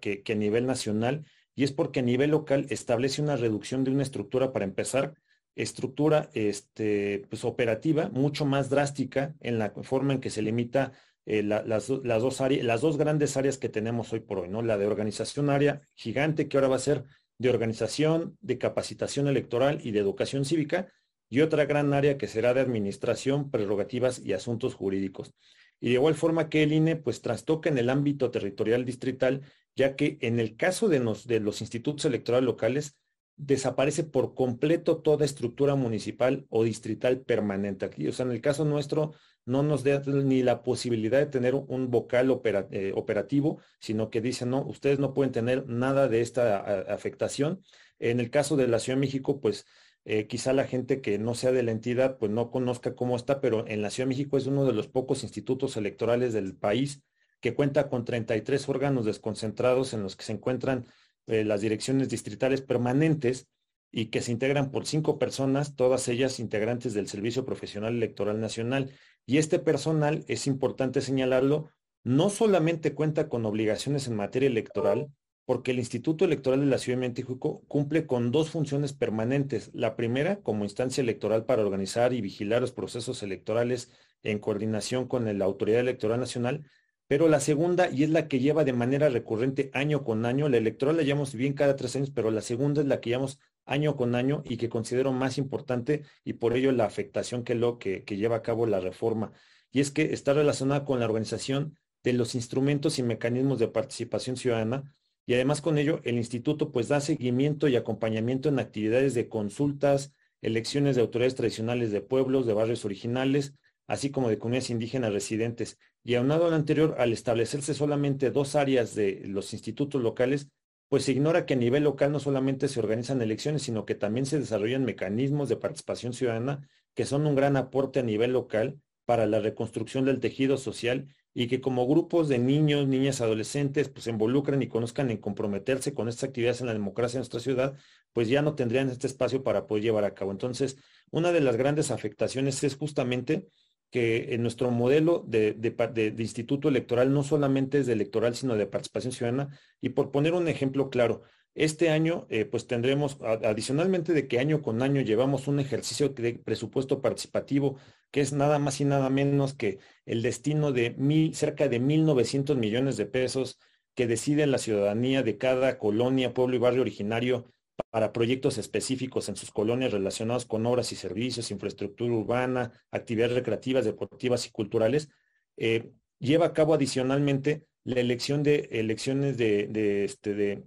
[0.00, 1.26] que a nivel nacional,
[1.58, 5.14] y es porque a nivel local establece una reducción de una estructura para empezar,
[5.56, 10.92] estructura este, pues, operativa mucho más drástica en la forma en que se limita
[11.26, 14.62] eh, las, dos las dos grandes áreas que tenemos hoy por hoy, ¿no?
[14.62, 17.06] La de organización área gigante que ahora va a ser
[17.38, 20.92] de organización, de capacitación electoral y de educación cívica,
[21.28, 25.34] y otra gran área que será de administración, prerrogativas y asuntos jurídicos.
[25.80, 29.42] Y de igual forma que el INE pues trastoca en el ámbito territorial distrital
[29.78, 32.96] ya que en el caso de los, institutos electorales locales,
[33.36, 38.08] desaparece por completo toda estructura municipal o distrital permanente aquí.
[38.08, 39.12] O sea, en el caso nuestro,
[39.46, 42.40] no nos da ni la posibilidad de tener un vocal
[42.72, 46.58] eh, operativo, sino que dicen, no, ustedes no pueden tener nada de esta
[46.92, 47.62] afectación.
[48.00, 49.64] En el caso de la Ciudad de México, pues
[50.10, 53.42] eh, quizá la gente que no sea de la entidad, pues no conozca cómo está,
[53.42, 57.02] pero en la Ciudad de México es uno de los pocos institutos electorales del país
[57.42, 60.86] que cuenta con 33 órganos desconcentrados en los que se encuentran
[61.26, 63.48] eh, las direcciones distritales permanentes
[63.92, 68.90] y que se integran por cinco personas, todas ellas integrantes del Servicio Profesional Electoral Nacional.
[69.26, 71.68] Y este personal, es importante señalarlo,
[72.02, 75.08] no solamente cuenta con obligaciones en materia electoral,
[75.48, 79.70] porque el Instituto Electoral de la Ciudad de México cumple con dos funciones permanentes.
[79.72, 83.90] La primera, como instancia electoral para organizar y vigilar los procesos electorales
[84.22, 86.70] en coordinación con la Autoridad Electoral Nacional,
[87.06, 90.58] pero la segunda, y es la que lleva de manera recurrente año con año, la
[90.58, 93.96] electoral la llevamos bien cada tres años, pero la segunda es la que llevamos año
[93.96, 98.04] con año y que considero más importante y por ello la afectación que lo que,
[98.04, 99.32] que lleva a cabo la reforma.
[99.72, 104.36] Y es que está relacionada con la organización de los instrumentos y mecanismos de participación
[104.36, 104.94] ciudadana
[105.28, 110.14] y además con ello el instituto pues da seguimiento y acompañamiento en actividades de consultas,
[110.40, 113.52] elecciones de autoridades tradicionales de pueblos, de barrios originales,
[113.86, 115.78] así como de comunidades indígenas residentes.
[116.02, 120.48] Y aunado a lo anterior, al establecerse solamente dos áreas de los institutos locales,
[120.88, 124.24] pues se ignora que a nivel local no solamente se organizan elecciones, sino que también
[124.24, 129.26] se desarrollan mecanismos de participación ciudadana que son un gran aporte a nivel local para
[129.26, 134.10] la reconstrucción del tejido social y que como grupos de niños, niñas, adolescentes, pues se
[134.10, 137.76] involucran y conozcan en comprometerse con estas actividades en la democracia en nuestra ciudad,
[138.12, 140.32] pues ya no tendrían este espacio para poder llevar a cabo.
[140.32, 140.78] Entonces,
[141.12, 143.46] una de las grandes afectaciones es justamente
[143.88, 148.66] que en nuestro modelo de, de, instituto electoral no solamente es de electoral, sino de
[148.66, 149.56] participación ciudadana.
[149.80, 151.22] Y por poner un ejemplo claro,
[151.58, 156.34] este año, eh, pues tendremos, adicionalmente de que año con año llevamos un ejercicio de
[156.34, 157.76] presupuesto participativo,
[158.10, 162.56] que es nada más y nada menos que el destino de mil, cerca de 1.900
[162.56, 163.58] millones de pesos
[163.94, 167.52] que decide la ciudadanía de cada colonia, pueblo y barrio originario
[167.90, 173.84] para proyectos específicos en sus colonias relacionados con obras y servicios, infraestructura urbana, actividades recreativas,
[173.84, 175.08] deportivas y culturales,
[175.56, 180.64] eh, lleva a cabo adicionalmente la elección de elecciones de, este, de,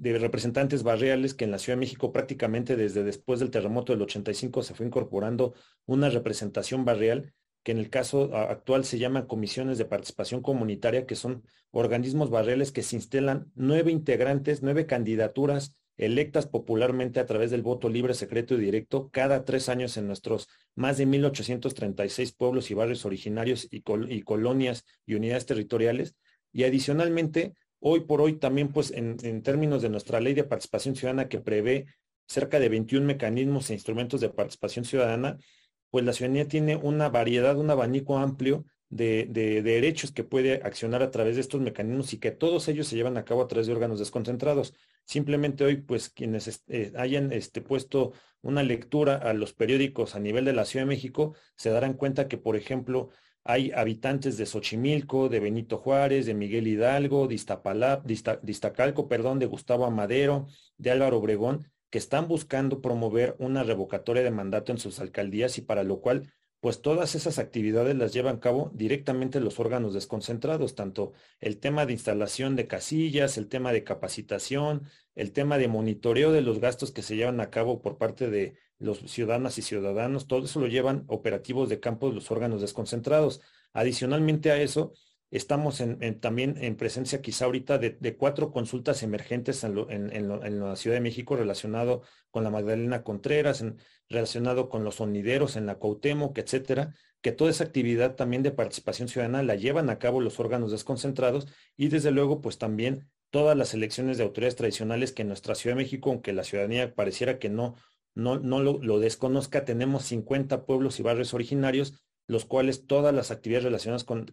[0.00, 4.02] de, representantes barriales que en la Ciudad de México prácticamente desde después del terremoto del
[4.02, 5.54] 85 se fue incorporando
[5.86, 11.14] una representación barrial que en el caso actual se llaman comisiones de participación comunitaria, que
[11.14, 17.62] son organismos barriales que se instalan nueve integrantes, nueve candidaturas electas popularmente a través del
[17.62, 22.74] voto libre, secreto y directo cada tres años en nuestros más de 1.836 pueblos y
[22.74, 26.14] barrios originarios y, colonias y unidades territoriales.
[26.52, 30.96] Y adicionalmente, hoy por hoy también, pues en, en términos de nuestra ley de participación
[30.96, 31.86] ciudadana que prevé
[32.26, 35.38] cerca de 21 mecanismos e instrumentos de participación ciudadana,
[35.90, 41.10] pues la ciudadanía tiene una variedad, un abanico amplio de, derechos que puede accionar a
[41.10, 43.72] través de estos mecanismos y que todos ellos se llevan a cabo a través de
[43.72, 44.74] órganos desconcentrados.
[45.04, 50.44] Simplemente hoy, pues quienes eh, hayan este, puesto una lectura a los periódicos a nivel
[50.44, 53.08] de la Ciudad de México, se darán cuenta que, por ejemplo,
[53.44, 59.38] hay habitantes de Xochimilco, de Benito Juárez, de Miguel Hidalgo, de Iztapalap, de, Iztacalco, perdón,
[59.38, 60.46] de Gustavo Amadero,
[60.78, 65.62] de Álvaro Obregón, que están buscando promover una revocatoria de mandato en sus alcaldías y
[65.62, 70.76] para lo cual pues todas esas actividades las llevan a cabo directamente los órganos desconcentrados,
[70.76, 74.84] tanto el tema de instalación de casillas, el tema de capacitación,
[75.16, 78.54] el tema de monitoreo de los gastos que se llevan a cabo por parte de
[78.82, 83.40] los ciudadanas y ciudadanos, todo eso lo llevan operativos de campo de los órganos desconcentrados.
[83.72, 84.92] Adicionalmente a eso,
[85.32, 91.00] Estamos en, también en presencia quizá ahorita de, cuatro consultas emergentes en, la Ciudad de
[91.00, 93.64] México relacionado con la Magdalena Contreras,
[94.10, 99.08] relacionado con los sonideros en la Cuauhtémoc, etcétera, que toda esa actividad también de participación
[99.08, 103.72] ciudadana la llevan a cabo los órganos desconcentrados y desde luego pues también todas las
[103.72, 107.48] elecciones de autoridades tradicionales que en nuestra Ciudad de México, aunque la ciudadanía pareciera que
[107.48, 107.76] no,
[108.14, 111.94] no, no lo, desconozca, tenemos 50 pueblos y barrios originarios
[112.28, 114.26] los cuales todas las actividades relacionadas con,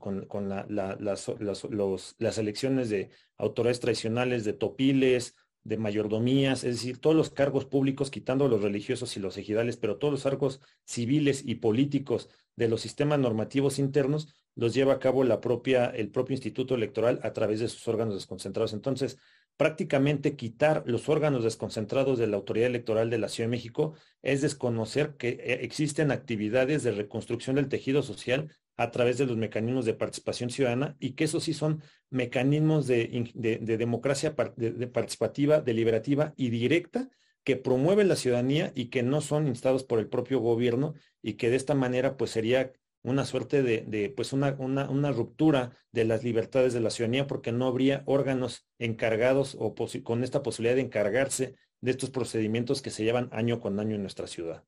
[2.19, 8.09] las, elecciones de autoridades tradicionales, de topiles, de mayordomías, es decir, todos los cargos públicos,
[8.09, 12.81] quitando los religiosos y los ejidales, pero todos los cargos civiles y políticos de los
[12.81, 17.59] sistemas normativos internos, los lleva a cabo la propia, el propio Instituto Electoral a través
[17.59, 18.73] de sus órganos desconcentrados.
[18.73, 19.17] Entonces,
[19.59, 24.41] prácticamente quitar los órganos desconcentrados de la autoridad electoral de la Ciudad de México es
[24.41, 29.83] desconocer que eh, existen actividades de reconstrucción del tejido social a través de los mecanismos
[29.83, 37.09] de participación ciudadana y que esos sí son mecanismos de, democracia participativa, deliberativa y directa
[37.43, 41.49] que promueve la ciudadanía y que no son instados por el propio gobierno y que
[41.49, 42.71] de esta manera pues sería
[43.03, 47.67] una suerte de, pues una, una, ruptura de las libertades de la ciudadanía porque no
[47.67, 53.29] habría órganos encargados o con esta posibilidad de encargarse de estos procedimientos que se llevan
[53.31, 54.65] año con año en nuestra ciudad.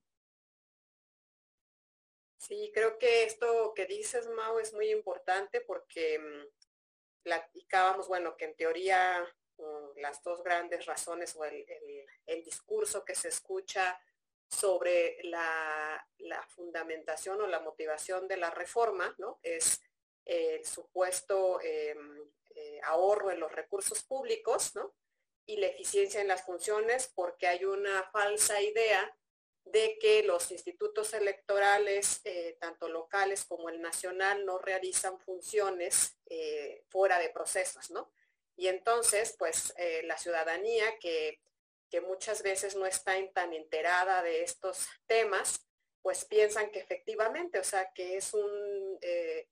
[2.38, 6.48] Sí, creo que esto que dices, Mau, es muy importante porque mm,
[7.24, 9.24] platicábamos, bueno, que en teoría
[9.58, 11.66] mm, las dos grandes razones o el,
[12.26, 14.00] el discurso que se escucha
[14.52, 16.06] sobre la,
[16.50, 19.40] fundamentación o la motivación de la reforma, ¿no?
[19.42, 19.82] Es
[20.26, 24.94] el supuesto em, eh, ahorro en los recursos públicos, ¿no?
[25.46, 29.18] Y la eficiencia en las funciones, porque hay una falsa idea
[29.64, 36.84] de que los institutos electorales, eh, tanto locales como el nacional, no realizan funciones eh,
[36.90, 38.12] fuera de procesos, ¿no?
[38.58, 39.74] Y entonces, pues
[40.04, 41.42] la ciudadanía que
[41.92, 45.68] que muchas veces no está tan enterada de estos temas,
[46.02, 49.50] pues piensan que efectivamente, o sea, que es un, eh,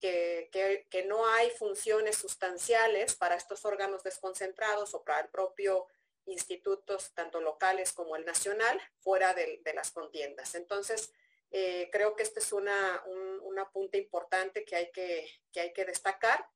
[0.00, 5.86] que, no hay funciones sustanciales para estos órganos desconcentrados o para el propio
[6.26, 10.54] institutos, tanto locales como el nacional, fuera de, las contiendas.
[10.54, 11.12] Entonces,
[11.50, 15.84] eh, creo que este es una, un, apunte importante que hay que, que hay que
[15.84, 16.48] destacar,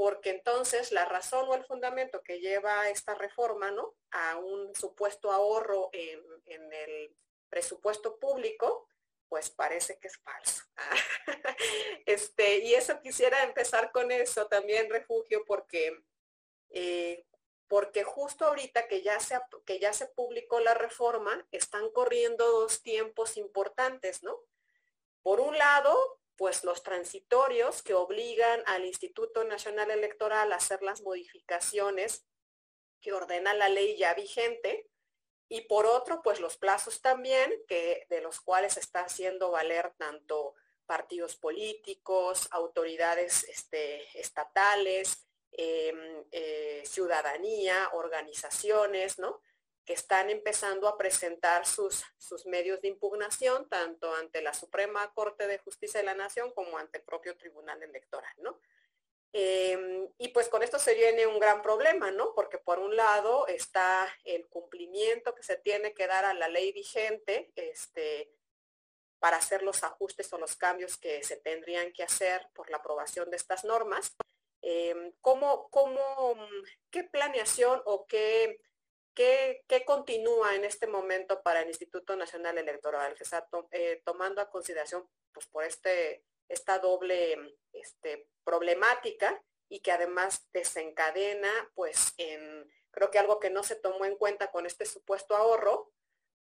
[0.00, 3.96] porque entonces la razón o el fundamento que lleva esta reforma ¿no?
[4.12, 7.14] a un supuesto ahorro en, el
[7.50, 8.88] presupuesto público,
[9.28, 10.64] pues parece que es falso.
[12.06, 16.02] este, y eso quisiera empezar con eso también, refugio, porque
[16.70, 17.26] eh,
[17.68, 22.80] porque justo ahorita que ya, se, que ya se publicó la reforma, están corriendo dos
[22.80, 24.40] tiempos importantes, ¿no?
[25.20, 31.02] Por un lado, pues los transitorios que obligan al Instituto Nacional Electoral a hacer las
[31.02, 32.24] modificaciones
[33.02, 34.88] que ordena la ley ya vigente,
[35.50, 40.54] y por otro, pues los plazos también, que, de los cuales está haciendo valer tanto
[40.86, 49.42] partidos políticos, autoridades este, estatales, Em, eh, ciudadanía, organizaciones, ¿no?
[49.84, 55.46] Que están empezando a presentar sus, sus medios de impugnación tanto ante la Suprema Corte
[55.46, 58.60] de Justicia de la Nación como ante el propio Tribunal Electoral, ¿no?
[59.32, 62.34] Em, y pues con esto se viene un gran problema, ¿no?
[62.34, 66.72] Porque por un lado está el cumplimiento que se tiene que dar a la ley
[66.72, 68.32] vigente, este,
[69.20, 73.30] para hacer los ajustes o los cambios que se tendrían que hacer por la aprobación
[73.30, 74.16] de estas normas.
[74.62, 76.36] Em, ¿cómo, cómo,
[76.90, 78.60] ¿Qué planeación o qué,
[79.66, 83.14] qué, continúa en este momento para el Instituto Nacional Electoral?
[83.14, 89.92] Que está eh, tomando a consideración pues, por este, esta doble este, problemática y que
[89.92, 94.86] además desencadena, pues, en, creo que algo que no se tomó en cuenta con este
[94.86, 95.92] supuesto ahorro,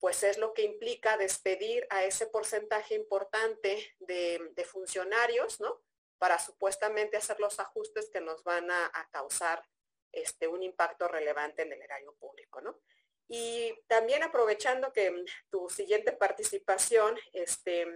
[0.01, 5.83] pues es lo que implica despedir a ese porcentaje importante de, funcionarios, ¿no?
[6.19, 9.65] para supuestamente hacer los ajustes que nos van a, causar
[10.13, 12.81] este, un impacto relevante en el erario público, ¿no?
[13.29, 17.87] Y también aprovechando que mm, tu siguiente participación, este,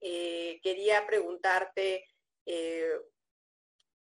[0.00, 2.08] eh, quería preguntarte
[2.44, 2.98] eh,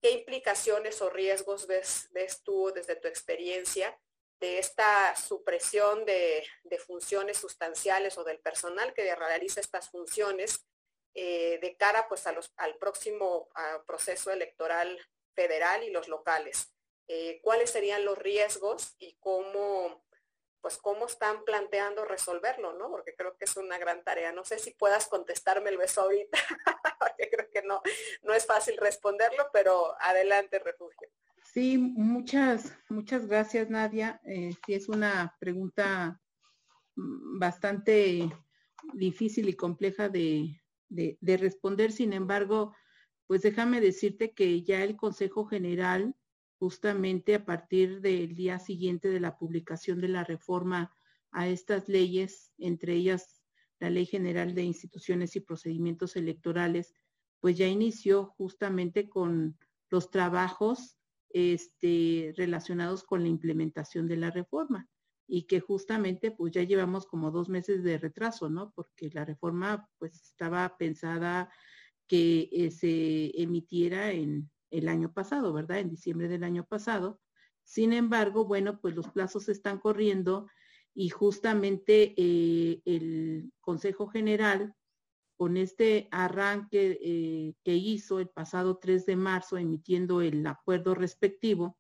[0.01, 4.01] qué implicaciones o riesgos ves, ves, tú desde tu experiencia
[4.41, 6.43] de esta supresión de,
[6.87, 10.67] funciones sustanciales o del personal que realiza estas funciones
[11.13, 13.51] eh, de cara pues al próximo
[13.87, 14.99] proceso electoral
[15.35, 16.73] federal y los locales.
[17.13, 20.07] Eh, ¿Cuáles serían los riesgos y cómo,
[20.61, 22.89] pues cómo están planteando resolverlo, ¿no?
[22.89, 24.31] Porque creo que es una gran tarea.
[24.31, 26.39] No sé si puedas contestarme el beso ahorita,
[27.01, 27.83] porque creo que no,
[28.23, 31.09] no es fácil responderlo, pero adelante, refugio.
[31.53, 34.21] Sí, muchas, muchas gracias, Nadia.
[34.25, 36.21] Eh, sí, es una pregunta
[36.95, 38.31] mm, bastante
[38.95, 41.91] difícil y compleja de, de, responder.
[41.91, 42.73] Sin embargo,
[43.27, 46.15] pues déjame decirte que ya el Consejo General,
[46.61, 50.95] justamente a partir del día siguiente de la publicación de la reforma
[51.33, 53.43] a estas leyes, entre ellas
[53.79, 56.93] la Ley General de Instituciones y Procedimientos Electorales,
[57.41, 59.57] pues ya inició justamente con
[59.89, 60.99] los trabajos
[61.31, 64.87] este, relacionados con la implementación de la reforma
[65.27, 68.71] y que justamente pues ya llevamos como dos meses de retraso, ¿no?
[68.73, 71.51] Porque la reforma pues estaba pensada
[72.07, 75.79] que eh, se emitiera en el año pasado, ¿verdad?
[75.79, 77.21] En diciembre del año pasado.
[77.65, 80.49] Sin embargo, bueno, pues los plazos están corriendo
[80.95, 84.75] y justamente eh, el Consejo General,
[85.37, 91.79] con este arranque eh, que hizo el pasado 3 de marzo, emitiendo el acuerdo respectivo,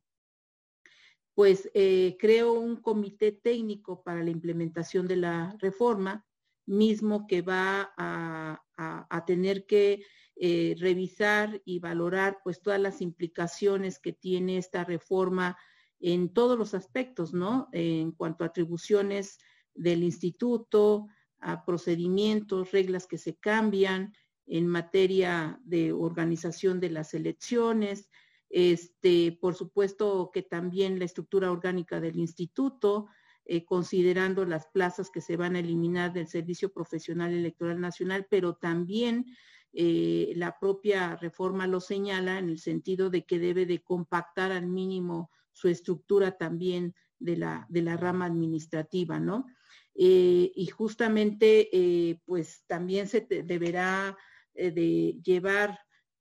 [1.34, 6.26] pues eh, creo un comité técnico para la implementación de la reforma,
[6.66, 10.04] mismo que va a, tener que
[10.42, 15.58] eh, revisar y valorar pues todas las implicaciones que tiene esta reforma
[15.98, 17.68] en todos los aspectos, ¿no?
[17.72, 19.36] En cuanto a atribuciones
[19.74, 21.08] del instituto,
[21.40, 24.14] a procedimientos, reglas que se cambian
[24.46, 28.08] en materia de organización de las elecciones,
[28.48, 33.08] este, por supuesto que también la estructura orgánica del instituto,
[33.44, 38.54] eh, considerando las plazas que se van a eliminar del Servicio Profesional Electoral Nacional, pero
[38.54, 39.26] también
[39.72, 44.66] eh, la propia reforma lo señala en el sentido de que debe de compactar al
[44.66, 49.46] mínimo su estructura también de la, de la rama administrativa, ¿no?
[49.94, 54.16] Eh, y justamente, pues también se deberá
[54.54, 55.78] de llevar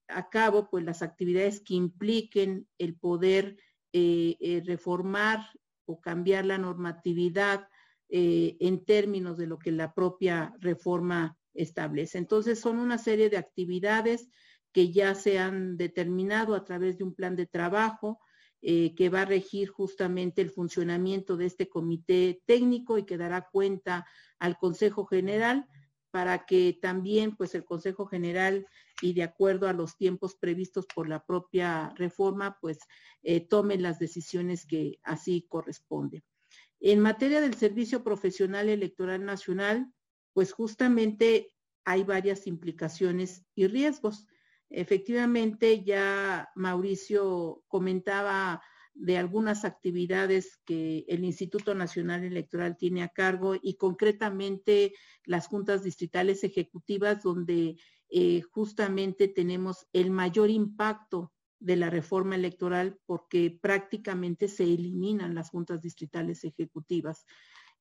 [0.10, 3.58] a cabo pues las actividades que impliquen el poder
[3.94, 5.40] eh, eh, reformar
[5.86, 7.68] o cambiar la normatividad
[8.10, 12.18] eh, en términos de lo que la propia reforma establece.
[12.18, 14.30] Entonces son una serie de actividades
[14.72, 18.20] que ya se han determinado a través de un plan de trabajo
[18.62, 23.48] eh, que va a regir justamente el funcionamiento de este comité técnico y que dará
[23.50, 24.06] cuenta
[24.38, 25.66] al Consejo General
[26.12, 28.68] para que también pues el Consejo General
[29.02, 32.80] y de acuerdo a los tiempos previstos por la propia reforma pues
[33.24, 36.24] eh, tome las decisiones que así corresponden.
[36.82, 39.92] En materia del Servicio Profesional Electoral Nacional,
[40.34, 41.54] pues justamente
[41.86, 44.28] hay varias implicaciones y riesgos.
[44.70, 48.62] Efectivamente, ya Mauricio comentaba
[48.94, 55.84] de algunas actividades que el Instituto Nacional Electoral tiene a cargo y concretamente las juntas
[55.84, 57.78] distritales ejecutivas donde
[58.10, 65.50] eh, justamente tenemos el mayor impacto de la reforma electoral porque prácticamente se eliminan las
[65.50, 67.26] juntas distritales ejecutivas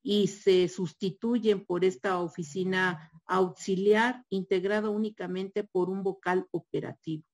[0.03, 7.25] y se sustituyen por esta oficina auxiliar integrada únicamente por un vocal operativo.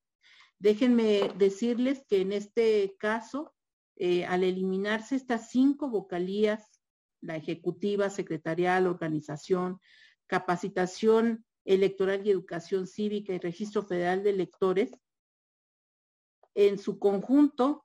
[0.58, 3.54] Déjenme decirles que en este caso
[3.96, 6.80] eh, al eliminarse estas cinco vocalías,
[7.20, 9.80] la ejecutiva, secretarial, organización,
[10.26, 14.90] capacitación electoral y educación cívica y registro federal de electores,
[16.54, 17.84] en su conjunto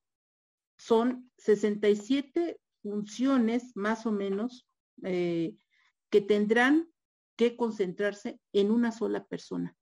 [0.77, 4.68] son 67 funciones más o menos
[5.03, 5.55] eh,
[6.09, 6.91] que tendrán
[7.35, 9.77] que concentrarse en una sola persona.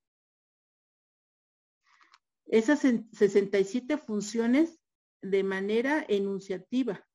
[2.46, 4.78] Esas 67 funciones
[5.20, 7.06] de manera enunciativa,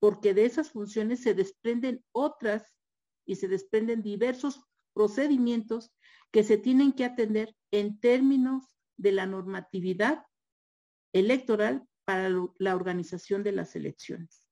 [0.00, 2.76] porque de esas funciones se desprenden otras
[3.24, 4.60] y se desprenden diversos
[4.92, 5.92] procedimientos
[6.30, 10.24] que se tienen que atender en términos de la normatividad
[11.12, 14.43] electoral para la organización de las elecciones.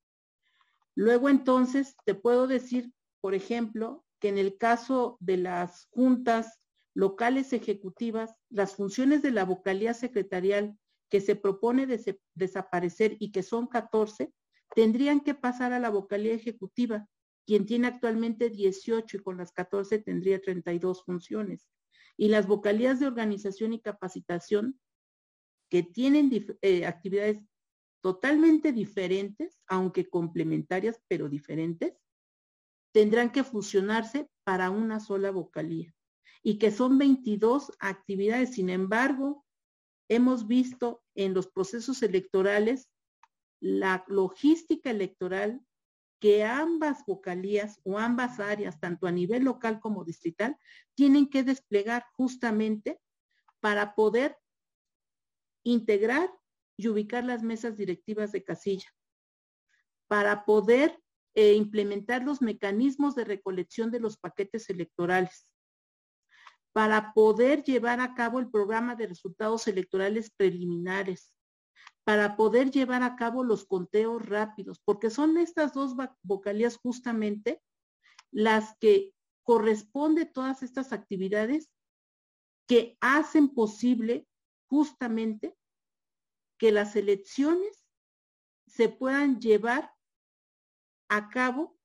[0.95, 2.91] Luego entonces te puedo decir,
[3.21, 6.59] por ejemplo, que en el caso de las juntas
[6.93, 10.77] locales ejecutivas, las funciones de la vocalía secretarial
[11.09, 11.87] que se propone
[12.33, 14.33] desaparecer y que son 14,
[14.75, 17.07] tendrían que pasar a la vocalía ejecutiva,
[17.45, 21.67] quien tiene actualmente 18 y con las 14 tendría 32 funciones.
[22.17, 24.79] Y las vocalías de organización y capacitación,
[25.69, 26.29] que tienen
[26.61, 27.39] eh, actividades
[28.03, 31.93] totalmente diferentes, aunque complementarias, pero diferentes,
[32.91, 35.95] tendrán que fusionarse para una sola vocalía
[36.43, 38.55] y que son 22 actividades.
[38.55, 39.45] Sin embargo,
[40.09, 42.89] hemos visto en los procesos electorales
[43.61, 45.65] la logística electoral
[46.19, 50.57] que ambas vocalías o ambas áreas, tanto a nivel local como distrital,
[50.93, 52.99] tienen que desplegar justamente
[53.61, 54.37] para poder
[55.63, 56.29] integrar
[56.77, 58.89] y ubicar las mesas directivas de casilla,
[60.07, 60.99] para poder
[61.35, 65.47] eh, implementar los mecanismos de recolección de los paquetes electorales,
[66.73, 71.37] para poder llevar a cabo el programa de resultados electorales preliminares,
[72.03, 77.61] para poder llevar a cabo los conteos rápidos, porque son estas dos vocalías justamente
[78.31, 79.13] las que
[79.43, 81.69] corresponde todas estas actividades
[82.67, 84.27] que hacen posible
[84.67, 85.55] justamente
[86.63, 87.85] que las elecciones
[88.67, 89.91] se puedan llevar
[91.09, 91.77] a cabo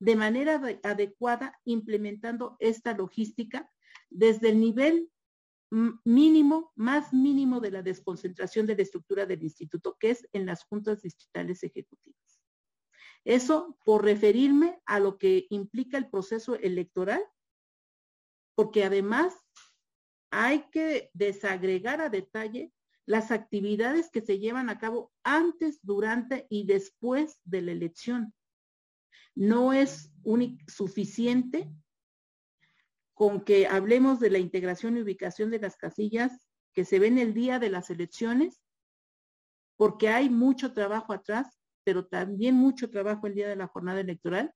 [0.00, 3.70] de manera adecuada implementando esta logística
[4.08, 5.12] desde el nivel
[6.06, 10.64] mínimo, más mínimo de la desconcentración de la estructura del instituto, que es en las
[10.64, 12.40] juntas distritales ejecutivas.
[13.26, 17.22] Eso por referirme a lo que implica el proceso electoral,
[18.54, 19.34] porque además
[20.30, 22.72] hay que desagregar a detalle
[23.08, 28.34] las actividades que se llevan a cabo antes, durante y después de la elección.
[29.34, 30.12] No es
[30.66, 31.72] suficiente
[33.14, 37.32] con que hablemos de la integración y ubicación de las casillas que se ven el
[37.32, 38.60] día de las elecciones,
[39.76, 44.52] porque hay mucho trabajo atrás, pero también mucho trabajo el día de la jornada electoral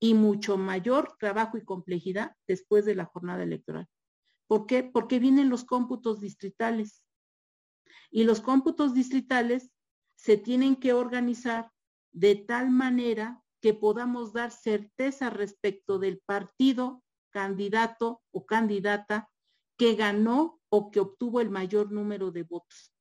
[0.00, 3.88] y mucho mayor trabajo y complejidad después de la jornada electoral.
[4.48, 4.82] ¿Por qué?
[4.82, 7.01] Porque vienen los cómputos distritales.
[8.10, 9.70] Y los cómputos distritales
[10.16, 11.70] se tienen que organizar
[12.12, 19.30] de tal manera que podamos dar certeza respecto del partido candidato o candidata
[19.76, 22.92] que ganó o que obtuvo el mayor número de votos.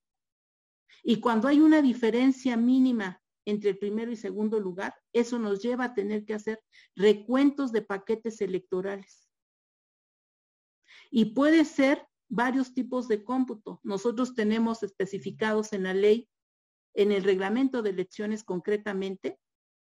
[1.04, 5.86] Y cuando hay una diferencia mínima entre el primero y segundo lugar, eso nos lleva
[5.86, 6.62] a tener que hacer
[6.96, 9.28] recuentos de paquetes electorales.
[11.10, 13.82] Y puede ser varios tipos de cómputo.
[13.84, 16.30] Nosotros tenemos especificados en la ley,
[16.94, 19.38] en el reglamento de elecciones concretamente,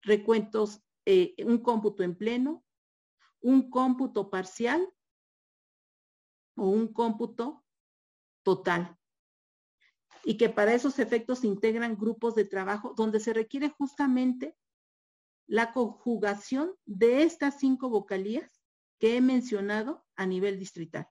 [0.02, 2.66] recuentos, eh, un cómputo en pleno,
[3.40, 4.88] un cómputo parcial
[6.56, 7.64] o un cómputo
[8.44, 9.00] total.
[10.26, 14.58] Y que para esos efectos se integran grupos de trabajo donde se requiere justamente
[15.48, 18.62] la conjugación de estas cinco vocalías
[19.00, 21.10] que he mencionado a nivel distrital,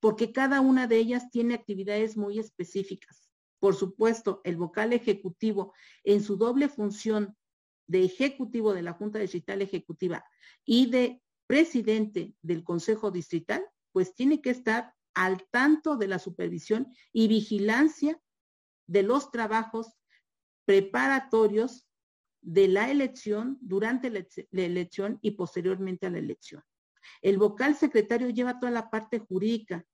[0.00, 3.28] porque cada una de ellas tiene actividades muy específicas.
[3.60, 5.74] Por supuesto, el vocal ejecutivo
[6.04, 7.36] en su doble función
[7.86, 10.24] de ejecutivo de la Junta Distrital Ejecutiva
[10.64, 16.86] y de presidente del Consejo Distrital, pues tiene que estar al tanto de la supervisión
[17.12, 18.20] y vigilancia
[18.86, 19.94] de los trabajos
[20.64, 21.88] preparatorios
[22.40, 26.62] de la elección, durante la elección y posteriormente a la elección.
[27.22, 29.84] El vocal secretario lleva toda la parte jurídica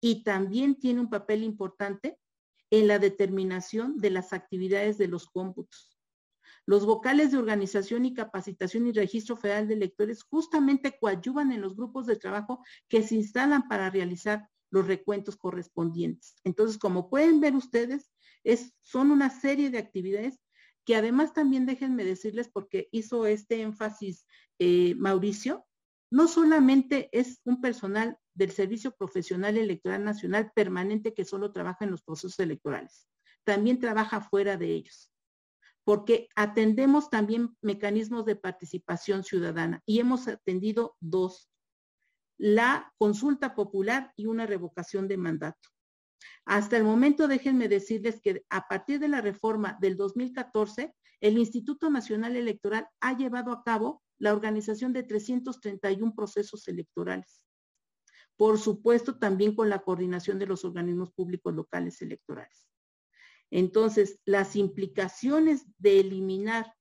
[0.00, 2.18] y también tiene un papel importante
[2.70, 5.98] en la determinación de las actividades de los cómputos.
[6.64, 11.76] Los vocales de organización y capacitación y registro federal de electores justamente coadyuvan en los
[11.76, 16.36] grupos de trabajo que se instalan para realizar los recuentos correspondientes.
[16.44, 18.10] Entonces, como pueden ver ustedes,
[18.44, 20.40] es, son una serie de actividades
[20.84, 24.26] que además también déjenme decirles, porque hizo este énfasis
[24.58, 25.66] eh, Mauricio,
[26.12, 31.90] no solamente es un personal del Servicio Profesional Electoral Nacional permanente que solo trabaja en
[31.90, 33.08] los procesos electorales,
[33.44, 35.10] también trabaja fuera de ellos
[35.84, 41.50] porque atendemos también mecanismos de participación ciudadana y hemos atendido dos,
[42.38, 45.70] la consulta popular y una revocación de mandato.
[46.44, 51.90] Hasta el momento, déjenme decirles que a partir de la reforma del 2014, el Instituto
[51.90, 57.42] Nacional Electoral ha llevado a cabo la organización de 331 procesos electorales.
[58.36, 62.68] Por supuesto, también con la coordinación de los organismos públicos locales electorales.
[63.50, 66.72] Entonces, las implicaciones de eliminar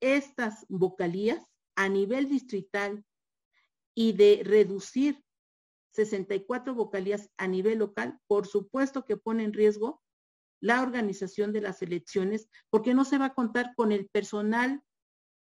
[0.00, 1.42] estas vocalías
[1.74, 3.02] a nivel distrital
[3.94, 5.24] y de reducir
[5.92, 10.02] 64 vocalías a nivel local, por supuesto que pone en riesgo
[10.60, 14.82] la organización de las elecciones, porque no se va a contar con el personal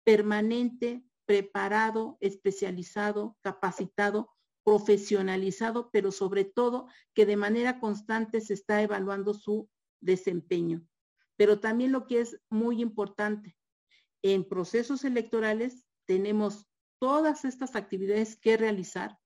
[0.05, 4.31] permanente, preparado, especializado, capacitado,
[4.63, 9.69] profesionalizado, pero sobre todo que de manera constante se está evaluando su
[10.01, 10.87] desempeño.
[11.35, 13.57] Pero también lo que es muy importante,
[14.23, 16.67] en procesos electorales tenemos
[16.99, 19.17] todas estas actividades que realizar,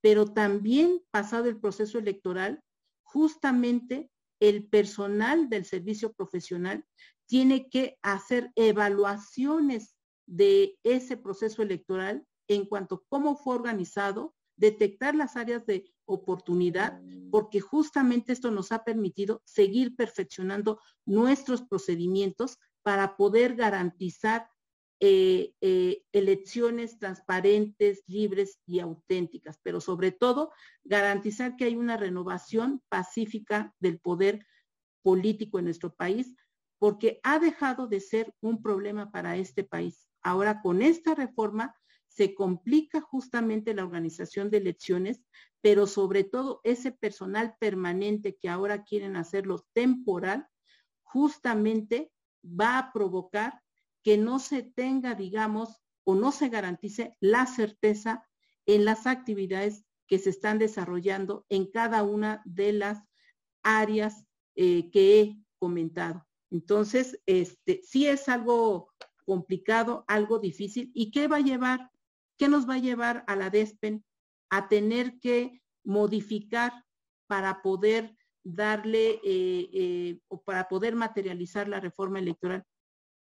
[0.00, 2.62] pero también pasado el proceso electoral,
[3.02, 4.10] justamente
[4.40, 6.84] el personal del servicio profesional
[7.26, 9.99] tiene que hacer evaluaciones
[10.30, 17.00] de ese proceso electoral en cuanto a cómo fue organizado, detectar las áreas de oportunidad,
[17.30, 24.48] porque justamente esto nos ha permitido seguir perfeccionando nuestros procedimientos para poder garantizar
[25.00, 30.52] eh, eh, elecciones transparentes, libres y auténticas, pero sobre todo
[30.84, 34.46] garantizar que hay una renovación pacífica del poder
[35.02, 36.36] político en nuestro país,
[36.78, 40.09] porque ha dejado de ser un problema para este país.
[40.22, 41.74] Ahora con esta reforma
[42.08, 45.22] se complica justamente la organización de elecciones,
[45.60, 50.46] pero sobre todo ese personal permanente que ahora quieren hacerlo temporal,
[51.02, 52.12] justamente
[52.44, 53.62] va a provocar
[54.02, 58.26] que no se tenga, digamos, o no se garantice la certeza
[58.66, 63.04] en las actividades que se están desarrollando en cada una de las
[63.62, 66.26] áreas eh, que he comentado.
[66.50, 68.92] Entonces, este, sí es algo
[69.30, 70.90] complicado, algo difícil.
[70.92, 71.88] ¿Y qué va a llevar?
[72.36, 74.04] ¿Qué nos va a llevar a la DESPEN
[74.50, 76.72] a tener que modificar
[77.28, 82.64] para poder darle eh, eh, o para poder materializar la reforma electoral?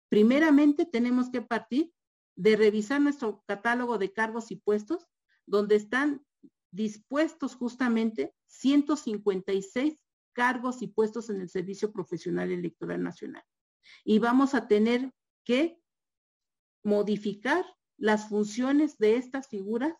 [0.09, 1.91] Primeramente, tenemos que partir
[2.35, 5.05] de revisar nuestro catálogo de cargos y puestos,
[5.45, 6.25] donde están
[6.71, 10.03] dispuestos justamente 156
[10.33, 13.43] cargos y puestos en el Servicio Profesional Electoral Nacional.
[14.03, 15.79] Y vamos a tener que
[16.83, 17.65] modificar
[17.97, 19.93] las funciones de estas figuras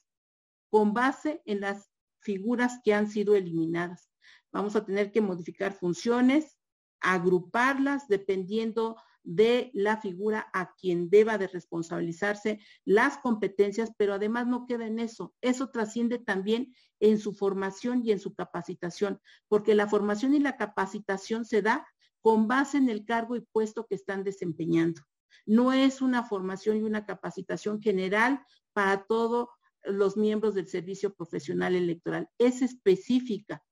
[0.69, 4.09] con base en las figuras que han sido eliminadas.
[4.51, 6.57] Vamos a tener que modificar funciones,
[7.01, 14.65] agruparlas dependiendo de la figura a quien deba de responsabilizarse, las competencias, pero además no
[14.65, 15.35] queda en eso.
[15.41, 20.57] Eso trasciende también en su formación y en su capacitación, porque la formación y la
[20.57, 21.85] capacitación se da
[22.21, 25.01] con base en el cargo y puesto que están desempeñando.
[25.45, 29.49] No es una formación y una capacitación general para todos
[29.83, 32.29] los miembros del servicio profesional electoral.
[32.37, 33.63] Es específica.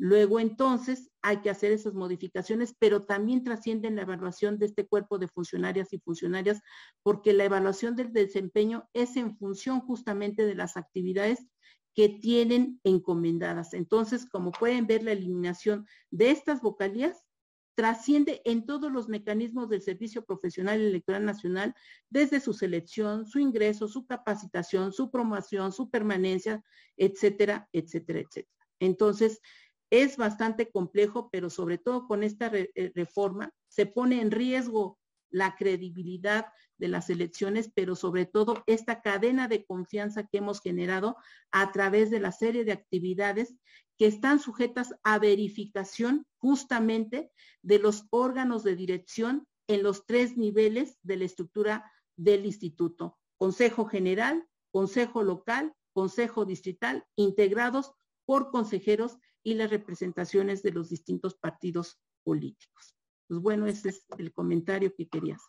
[0.00, 5.18] Luego entonces hay que hacer esas modificaciones, pero también trascienden la evaluación de este cuerpo
[5.18, 6.60] de funcionarias y funcionarias,
[7.02, 11.48] porque la evaluación del desempeño es en función justamente de las actividades
[11.94, 13.74] que tienen encomendadas.
[13.74, 17.24] Entonces, como pueden ver, la eliminación de estas vocalías
[17.78, 21.76] trasciende en todos los mecanismos del Servicio Profesional Electoral Nacional,
[22.10, 26.60] desde su selección, su ingreso, su capacitación, su promoción, su permanencia,
[26.96, 28.66] etcétera, etcétera, etcétera.
[28.80, 29.40] Entonces,
[29.90, 34.98] es bastante complejo, pero sobre todo con esta eh, reforma se pone en riesgo
[35.30, 36.46] la credibilidad
[36.78, 41.16] de las elecciones, pero sobre todo esta cadena de confianza que hemos generado
[41.52, 43.54] a través de la serie de actividades
[43.98, 47.32] que están sujetas a verificación justamente
[47.62, 53.18] de los órganos de dirección en los tres niveles de la estructura del instituto.
[53.36, 57.92] Consejo General, Consejo Local, Consejo Distrital, integrados
[58.24, 62.94] por consejeros y las representaciones de los distintos partidos políticos.
[63.26, 65.42] Pues bueno, ese es el comentario que querías.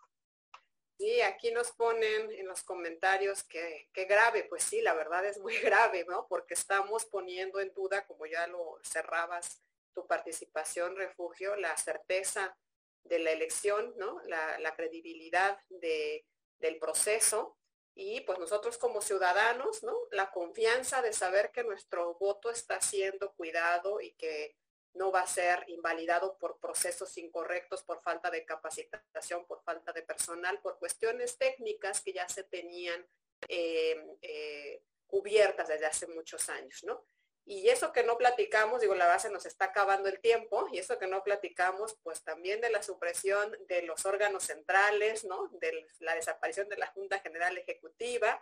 [1.00, 5.56] Sí, aquí nos ponen en los comentarios que, grave, pues sí, la verdad es muy
[5.64, 6.28] grave, ¿no?
[6.28, 9.62] Porque estamos poniendo en duda, como ya lo cerrabas
[9.94, 12.58] tu participación, refugio, la certeza
[13.06, 14.22] de la elección, ¿no?
[14.26, 17.58] La, credibilidad del proceso
[17.96, 19.96] y pues nosotros como ciudadanos, ¿no?
[20.12, 24.58] La confianza de saber que nuestro voto está siendo cuidado y que
[24.94, 30.02] no va a ser invalidado por procesos incorrectos, por falta de capacitación, por falta de
[30.02, 33.08] personal, por cuestiones técnicas que ya se tenían
[33.48, 37.06] eh, eh, cubiertas desde hace muchos años, ¿no?
[37.46, 41.00] Y eso que no platicamos, digo, la base nos está acabando el tiempo, y eso
[41.00, 45.50] que no platicamos, pues también de la supresión de los órganos centrales, ¿no?
[45.54, 48.40] De la desaparición de la Junta General Ejecutiva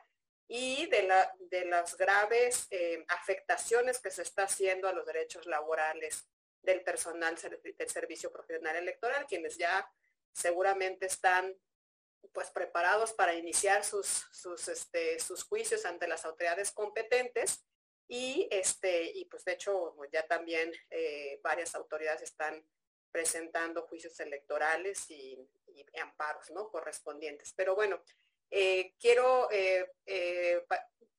[0.49, 5.45] y de, la, de las graves eh, afectaciones que se está haciendo a los derechos
[5.45, 6.27] laborales
[6.67, 9.89] del personal del servicio profesional electoral, quienes ya
[10.33, 11.55] seguramente están
[12.33, 17.65] pues preparados para iniciar sus, sus, este, sus juicios ante las autoridades competentes.
[18.09, 22.65] Y este y pues de hecho ya también eh, varias autoridades están
[23.11, 25.37] presentando juicios electorales y,
[26.01, 27.53] amparos no correspondientes.
[27.53, 28.01] Pero bueno
[28.51, 29.89] eh, quiero eh,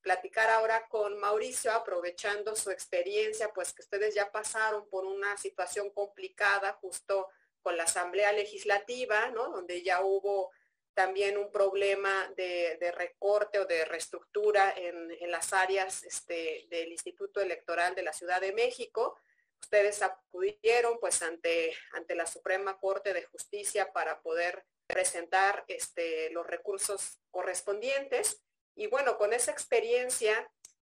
[0.09, 5.91] platicar ahora con Mauricio, aprovechando su experiencia, pues que ustedes ya pasaron por una situación
[5.91, 7.29] complicada justo
[7.61, 9.51] con la Asamblea Legislativa, ¿no?
[9.51, 10.51] Donde ya hubo
[10.95, 17.95] también un problema de, recorte o de reestructura en, las áreas este, del Instituto Electoral
[17.95, 19.21] de la Ciudad de México.
[19.61, 26.47] Ustedes acudieron pues ante, ante la Suprema Corte de Justicia para poder presentar este, los
[26.47, 28.41] recursos correspondientes.
[28.79, 30.49] Y bueno, con esa experiencia,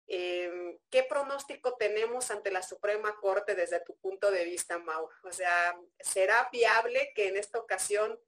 [0.06, 5.10] em, ¿qué pronóstico tenemos ante la Suprema Corte desde tu punto de vista, Mau?
[5.22, 8.18] O sea, ¿será viable que en esta ocasión,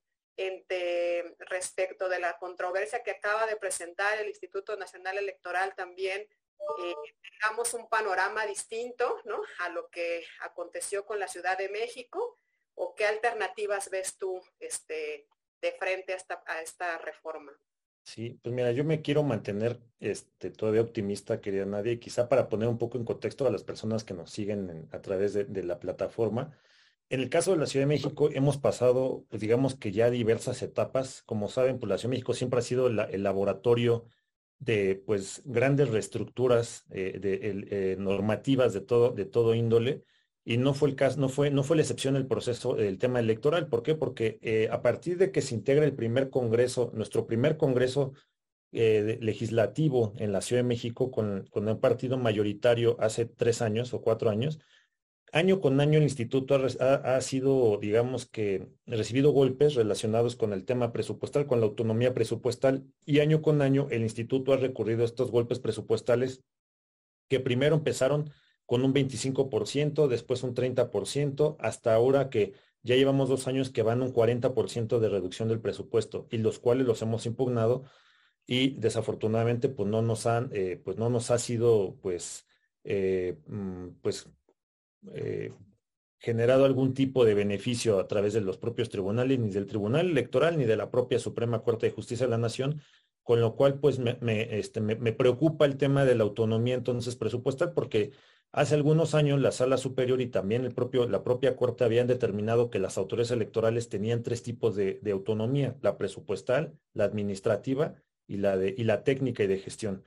[1.38, 7.72] respecto de la controversia que acaba de presentar el Instituto Nacional Electoral también, eh, tengamos
[7.72, 9.40] un panorama distinto ¿no?
[9.60, 12.38] a lo que aconteció con la Ciudad de México?
[12.74, 15.26] ¿O qué alternativas ves tú este,
[15.62, 17.58] de frente a esta reforma?
[18.06, 22.48] Sí, pues mira, yo me quiero mantener este, todavía optimista, querida Nadia, y quizá para
[22.48, 25.80] poner un poco en contexto a las personas que nos siguen a través de, la
[25.80, 26.56] plataforma.
[27.08, 30.62] En el caso de la Ciudad de México, hemos pasado, pues digamos que ya diversas
[30.62, 31.22] etapas.
[31.24, 34.06] Como saben, pues la Ciudad de México siempre ha sido el laboratorio
[34.60, 40.04] de pues grandes reestructuras eh, de, eh, normativas de todo, de todo índole
[40.48, 43.18] y no fue el caso, no fue, no fue la excepción el proceso del tema
[43.18, 43.68] electoral.
[43.68, 43.96] ¿Por qué?
[43.96, 48.12] Porque eh, a partir de que se integra el primer congreso, nuestro primer congreso
[48.70, 53.92] eh, legislativo en la Ciudad de México con, con un partido mayoritario hace tres años
[53.92, 54.60] o cuatro años,
[55.32, 60.64] año con año el instituto ha, ha, sido, digamos que, recibido golpes relacionados con el
[60.64, 65.06] tema presupuestal, con la autonomía presupuestal, y año con año el instituto ha recurrido a
[65.06, 66.44] estos golpes presupuestales
[67.28, 68.30] que primero empezaron
[68.66, 74.02] con un 25%, después un 30%, hasta ahora que ya llevamos dos años que van
[74.02, 77.84] un 40% de reducción del presupuesto y los cuales los hemos impugnado
[78.46, 82.46] y desafortunadamente pues no nos han, eh, pues no nos ha sido pues,
[82.84, 84.28] eh, mm, pues
[85.14, 85.52] eh,
[86.18, 90.56] generado algún tipo de beneficio a través de los propios tribunales, ni del Tribunal Electoral,
[90.56, 92.80] ni de la propia Suprema Corte de Justicia de la Nación,
[93.22, 94.16] con lo cual pues me,
[94.58, 98.12] este, me, me preocupa el tema de la autonomía entonces presupuestal porque
[98.52, 102.70] Hace algunos años la Sala Superior y también el propio, la propia Corte habían determinado
[102.70, 108.56] que las autoridades electorales tenían tres tipos de, autonomía, la presupuestal, la administrativa y la,
[108.56, 110.04] de, y la técnica y de gestión.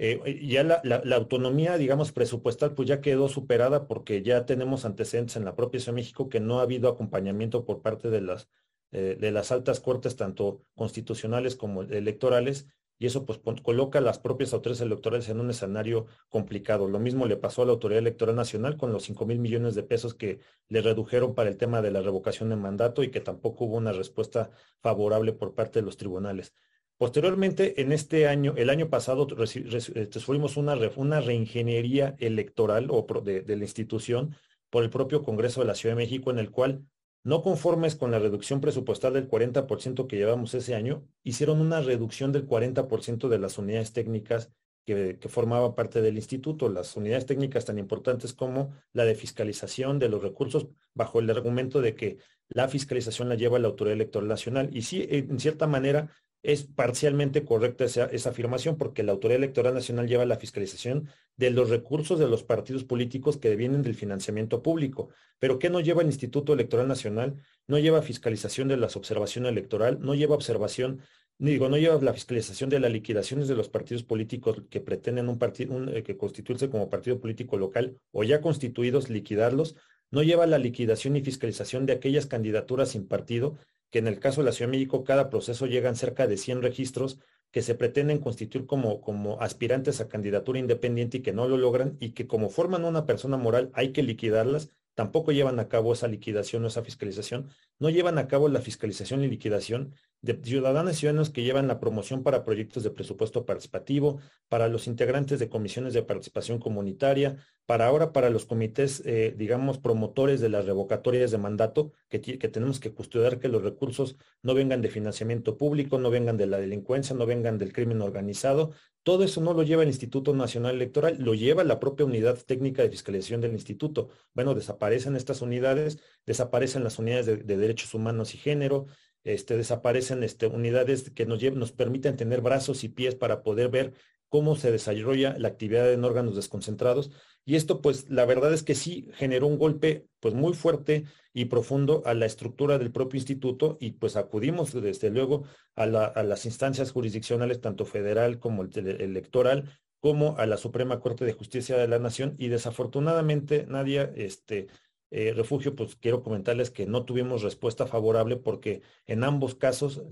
[0.00, 5.44] Eh, ya la, autonomía, digamos, presupuestal, pues ya quedó superada porque ya tenemos antecedentes en
[5.44, 8.48] la propia Ciudad de México que no ha habido acompañamiento por parte de las,
[8.92, 12.68] eh, de las altas cortes, tanto constitucionales como electorales,
[12.98, 16.88] y eso pues coloca a las propias autoridades electorales en un escenario complicado.
[16.88, 19.84] Lo mismo le pasó a la Autoridad Electoral Nacional con los 5 mil millones de
[19.84, 23.66] pesos que le redujeron para el tema de la revocación de mandato y que tampoco
[23.66, 26.54] hubo una respuesta favorable por parte de los tribunales.
[26.96, 33.56] Posteriormente, en este año, el año pasado, este, sufrimos una, una reingeniería electoral o de
[33.56, 34.34] la institución
[34.70, 36.82] por el propio Congreso de la Ciudad de México, en el cual
[37.28, 42.32] no conformes con la reducción presupuestal del 40% que llevamos ese año, hicieron una reducción
[42.32, 44.50] del 40% de las unidades técnicas
[44.86, 50.08] que, formaban parte del instituto, las unidades técnicas tan importantes como la de fiscalización de
[50.08, 52.16] los recursos, bajo el argumento de que
[52.48, 54.70] la fiscalización la lleva la Autoridad Electoral Nacional.
[54.72, 56.10] Y sí, en cierta manera,
[56.42, 61.68] es parcialmente correcta esa, afirmación porque la Autoridad Electoral Nacional lleva la fiscalización de los
[61.68, 65.10] recursos de los partidos políticos que vienen del financiamiento público.
[65.38, 67.36] Pero ¿qué no lleva el Instituto Electoral Nacional?
[67.66, 71.00] No lleva fiscalización de las observaciones electoral, no lleva observación,
[71.38, 75.38] digo, no lleva la fiscalización de las liquidaciones de los partidos políticos que pretenden un
[75.38, 79.76] partido, eh, que constituirse como partido político local o ya constituidos, liquidarlos,
[80.10, 83.58] no lleva la liquidación y fiscalización de aquellas candidaturas sin partido
[83.90, 86.62] que en el caso de la Ciudad de México cada proceso llegan cerca de 100
[86.62, 87.18] registros
[87.50, 91.96] que se pretenden constituir como, como aspirantes a candidatura independiente y que no lo logran
[91.98, 96.08] y que como forman una persona moral hay que liquidarlas, tampoco llevan a cabo esa
[96.08, 100.96] liquidación o esa fiscalización, no llevan a cabo la fiscalización y liquidación de ciudadanos y
[100.96, 105.94] ciudadanos que llevan la promoción para proyectos de presupuesto participativo, para los integrantes de comisiones
[105.94, 111.38] de participación comunitaria, para ahora para los comités, eh, digamos, promotores de las revocatorias de
[111.38, 116.10] mandato, que, que tenemos que custodiar que los recursos no vengan de financiamiento público, no
[116.10, 118.72] vengan de la delincuencia, no vengan del crimen organizado.
[119.02, 122.82] Todo eso no lo lleva el Instituto Nacional Electoral, lo lleva la propia unidad técnica
[122.82, 124.08] de fiscalización del instituto.
[124.34, 128.86] Bueno, desaparecen estas unidades, desaparecen las unidades de, de derechos humanos y género,
[129.34, 133.94] este, desaparecen este, unidades que nos, permiten tener brazos y pies para poder ver
[134.28, 137.10] cómo se desarrolla la actividad en órganos desconcentrados.
[137.44, 141.46] Y esto, pues, la verdad es que sí generó un golpe, pues, muy fuerte y
[141.46, 146.92] profundo a la estructura del propio instituto y, pues, acudimos, desde luego, a, las instancias
[146.92, 149.70] jurisdiccionales, tanto federal como electoral,
[150.00, 152.34] como a la Suprema Corte de Justicia de la Nación.
[152.38, 154.68] Y desafortunadamente, nadie, este,
[155.10, 160.02] eh, refugio, pues quiero comentarles que no tuvimos respuesta favorable porque en ambos casos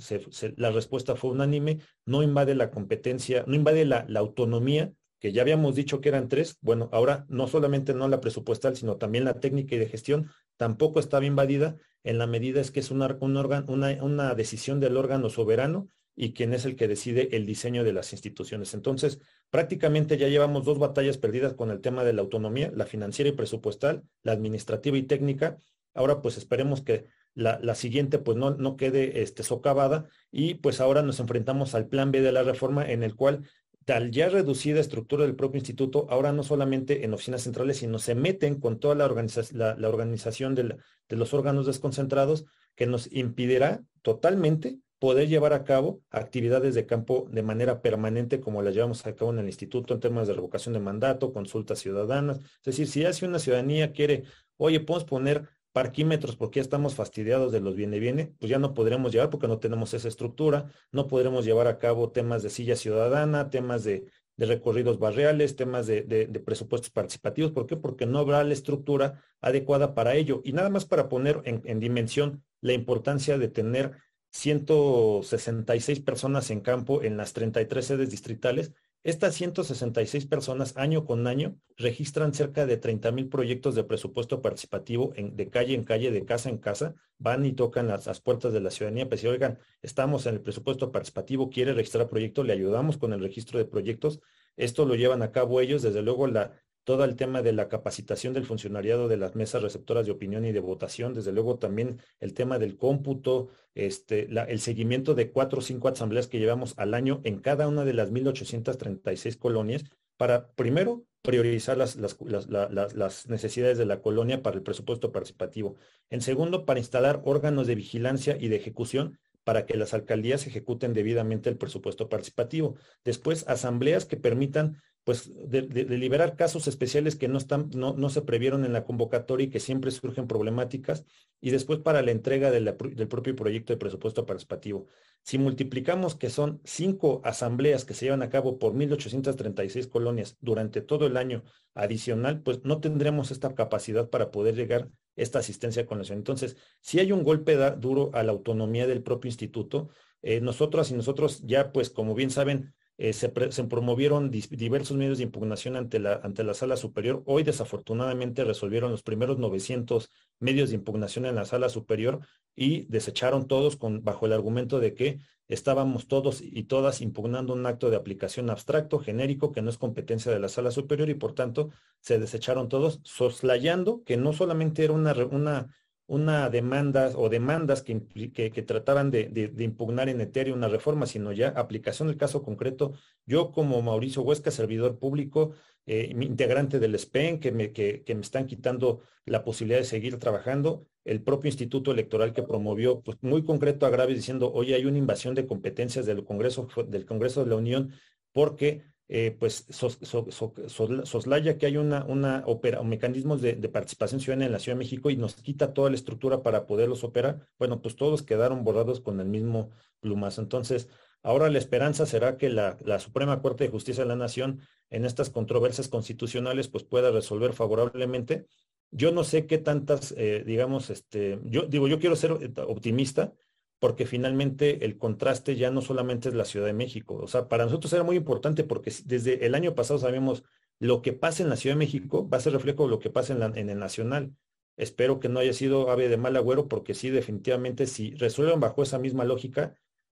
[0.56, 5.74] la respuesta fue unánime, no invade la competencia, no invade la, autonomía, que ya habíamos
[5.74, 9.74] dicho que eran tres, bueno, ahora no solamente no la presupuestal, sino también la técnica
[9.74, 14.02] y de gestión, tampoco estaba invadida en la medida es que es un, órgano, una,
[14.02, 18.12] una decisión del órgano soberano y quien es el que decide el diseño de las
[18.12, 18.72] instituciones.
[18.72, 23.28] Entonces, prácticamente ya llevamos dos batallas perdidas con el tema de la autonomía, la financiera
[23.28, 25.58] y presupuestal, la administrativa y técnica.
[25.92, 27.04] Ahora, pues esperemos que
[27.34, 31.86] la, la siguiente pues no, no quede este, socavada y pues ahora nos enfrentamos al
[31.86, 33.46] plan B de la reforma en el cual
[33.84, 38.16] tal ya reducida estructura del propio instituto, ahora no solamente en oficinas centrales, sino se
[38.16, 39.06] meten con toda la,
[39.52, 40.76] la, la organización de,
[41.08, 47.26] de los órganos desconcentrados que nos impedirá totalmente poder llevar a cabo actividades de campo
[47.30, 50.72] de manera permanente como las llevamos a cabo en el instituto en términos de revocación
[50.74, 52.38] de mandato, consultas ciudadanas.
[52.38, 54.24] Es decir, si hace una ciudadanía quiere,
[54.56, 59.12] oye, podemos poner parquímetros porque ya estamos fastidiados de los viene-viene, pues ya no podremos
[59.12, 63.50] llevar porque no tenemos esa estructura, no podremos llevar a cabo temas de silla ciudadana,
[63.50, 64.06] temas de,
[64.38, 67.52] recorridos barriales, temas de, presupuestos participativos.
[67.52, 67.76] ¿Por qué?
[67.76, 70.40] Porque no habrá la estructura adecuada para ello.
[70.44, 73.92] Y nada más para poner en dimensión la importancia de tener
[74.36, 78.72] 166 personas en campo en las 33 sedes distritales.
[79.02, 85.12] Estas 166 personas año con año registran cerca de 30 mil proyectos de presupuesto participativo
[85.14, 88.60] en, de calle en calle, de casa en casa, van y tocan las, puertas de
[88.60, 92.98] la ciudadanía, pues si oigan, estamos en el presupuesto participativo, quiere registrar proyectos, le ayudamos
[92.98, 94.20] con el registro de proyectos.
[94.56, 96.52] Esto lo llevan a cabo ellos, desde luego la,
[96.86, 100.52] todo el tema de la capacitación del funcionariado de las mesas receptoras de opinión y
[100.52, 105.62] de votación, desde luego también el tema del cómputo, este, el seguimiento de cuatro o
[105.62, 109.82] cinco asambleas que llevamos al año en cada una de las 1.836 colonias
[110.16, 115.74] para, primero, priorizar las, las, las, necesidades de la colonia para el presupuesto participativo.
[116.08, 120.92] En segundo, para instalar órganos de vigilancia y de ejecución para que las alcaldías ejecuten
[120.92, 122.76] debidamente el presupuesto participativo.
[123.04, 128.22] Después, asambleas que permitan pues de, liberar casos especiales que no están, no, no, se
[128.22, 131.04] previeron en la convocatoria y que siempre surgen problemáticas,
[131.40, 134.88] y después para la entrega del propio proyecto de presupuesto participativo.
[135.22, 140.80] Si multiplicamos que son cinco asambleas que se llevan a cabo por 1.836 colonias durante
[140.80, 141.44] todo el año
[141.74, 146.18] adicional, pues no tendremos esta capacidad para poder llegar esta asistencia con la ciudad.
[146.18, 149.88] Entonces, si hay un golpe duro a la autonomía del propio instituto,
[150.22, 155.24] eh, nosotras y nosotros ya, pues como bien saben, eh, se, promovieron diversos medios de
[155.24, 157.22] impugnación ante la, ante la sala superior.
[157.26, 162.20] Hoy desafortunadamente resolvieron los primeros 900 medios de impugnación en la sala superior
[162.54, 165.18] y desecharon todos bajo el argumento de que
[165.48, 170.32] estábamos todos y todas impugnando un acto de aplicación abstracto, genérico, que no es competencia
[170.32, 171.70] de la sala superior y por tanto
[172.00, 175.68] se desecharon todos, soslayando que no solamente era una
[176.06, 178.00] una demanda o demandas que,
[178.32, 182.94] que, trataban de, impugnar en Ethereum una reforma, sino ya aplicación del caso concreto.
[183.26, 185.54] Yo como Mauricio Huesca, servidor público,
[185.86, 190.86] eh, integrante del SPEN, que me, que, me están quitando la posibilidad de seguir trabajando,
[191.04, 195.34] el propio instituto electoral que promovió, pues muy concreto agravios diciendo, oye, hay una invasión
[195.34, 197.92] de competencias del Congreso, del Congreso de la Unión,
[198.32, 202.44] porque eh, pues soslaya que hay una, una
[202.82, 206.42] mecanismos de, participación ciudadana en la Ciudad de México y nos quita toda la estructura
[206.42, 210.42] para poderlos operar, bueno, pues todos quedaron borrados con el mismo plumazo.
[210.42, 210.88] Entonces,
[211.22, 215.30] ahora la esperanza será que la, Suprema Corte de Justicia de la Nación en estas
[215.30, 218.46] controversias constitucionales pues pueda resolver favorablemente.
[218.90, 222.32] Yo no sé qué tantas, eh, digamos, este, yo digo, yo quiero ser
[222.66, 223.34] optimista,
[223.78, 227.16] porque finalmente el contraste ya no solamente es la Ciudad de México.
[227.16, 230.44] O sea, para nosotros era muy importante porque desde el año pasado sabemos
[230.78, 233.10] lo que pasa en la Ciudad de México va a ser reflejo de lo que
[233.10, 234.34] pasa en, el Nacional.
[234.76, 238.82] Espero que no haya sido ave de mal agüero porque sí, definitivamente, si resuelven bajo
[238.82, 239.74] esa misma lógica,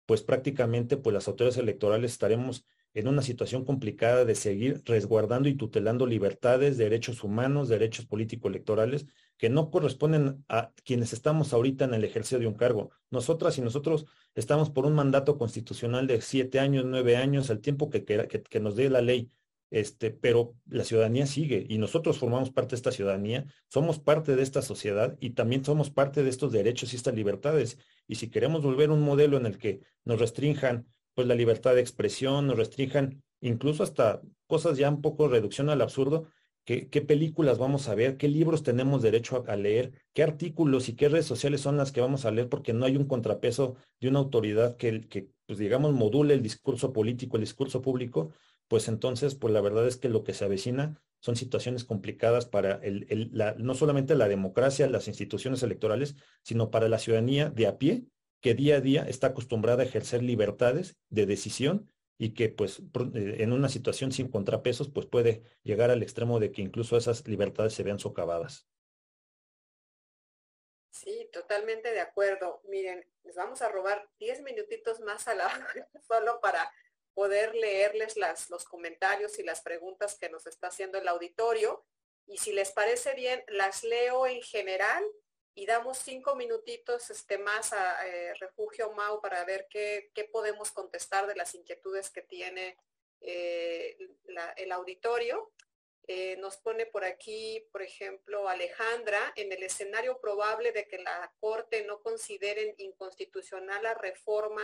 [0.07, 5.55] pues prácticamente pues las autoridades electorales estaremos en una situación complicada de seguir resguardando y
[5.55, 9.07] tutelando libertades, derechos humanos, derechos político-electorales
[9.39, 12.91] que no corresponden a quienes estamos ahorita en el ejercicio de un cargo.
[13.11, 17.89] Nosotras y nosotros estamos por un mandato constitucional de siete años, nueve años, el tiempo
[17.89, 19.31] que, que, nos dé la ley.
[19.71, 24.43] Este, pero la ciudadanía sigue y nosotros formamos parte de esta ciudadanía, somos parte de
[24.43, 27.79] esta sociedad y también somos parte de estos derechos y estas libertades.
[28.07, 30.87] Y si queremos volver a un modelo en el que nos restrinjan
[31.19, 35.83] pues la libertad de expresión, nos restrinjan incluso hasta cosas ya un poco reducción al
[35.83, 36.29] absurdo,
[36.65, 41.09] ¿qué, películas vamos a ver, qué libros tenemos derecho a, leer, qué artículos y qué
[41.09, 44.21] redes sociales son las que vamos a leer, porque no hay un contrapeso de una
[44.21, 48.31] autoridad que, que pues digamos, module el discurso político, el discurso público,
[48.69, 52.75] pues entonces, pues la verdad es que lo que se avecina son situaciones complicadas para
[52.75, 56.15] el, la, no solamente la democracia, las instituciones electorales,
[56.45, 58.07] sino para la ciudadanía de a pie
[58.41, 63.37] que día a día está acostumbrada a ejercer libertades de decisión y que pues eh,
[63.39, 67.75] en una situación sin contrapesos pues puede llegar al extremo de que incluso esas libertades
[67.75, 68.67] se vean socavadas.
[70.91, 72.61] Sí, totalmente de acuerdo.
[72.65, 75.49] Miren, les vamos a robar 10 minutitos más a la
[76.09, 76.73] solo para
[77.15, 81.85] poder leerles las, los comentarios y las preguntas que nos está haciendo el auditorio.
[82.27, 85.05] Y si les parece bien, las leo en general
[85.59, 91.27] y damos cinco minutitos este, más a eh, Refugio Mau para ver qué, podemos contestar
[91.27, 92.79] de las inquietudes que tiene
[93.21, 93.99] eh,
[94.57, 95.51] el auditorio.
[96.07, 101.35] Eh, nos pone por aquí, por ejemplo, Alejandra, en el escenario probable de que la
[101.41, 104.63] Corte no consideren inconstitucional la reforma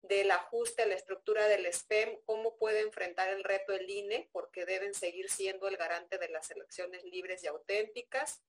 [0.00, 4.30] del ajuste a la estructura del SPEM, ¿cómo puede enfrentar el reto el INE?
[4.32, 8.42] Porque deben seguir siendo el garante de las elecciones libres y auténticas.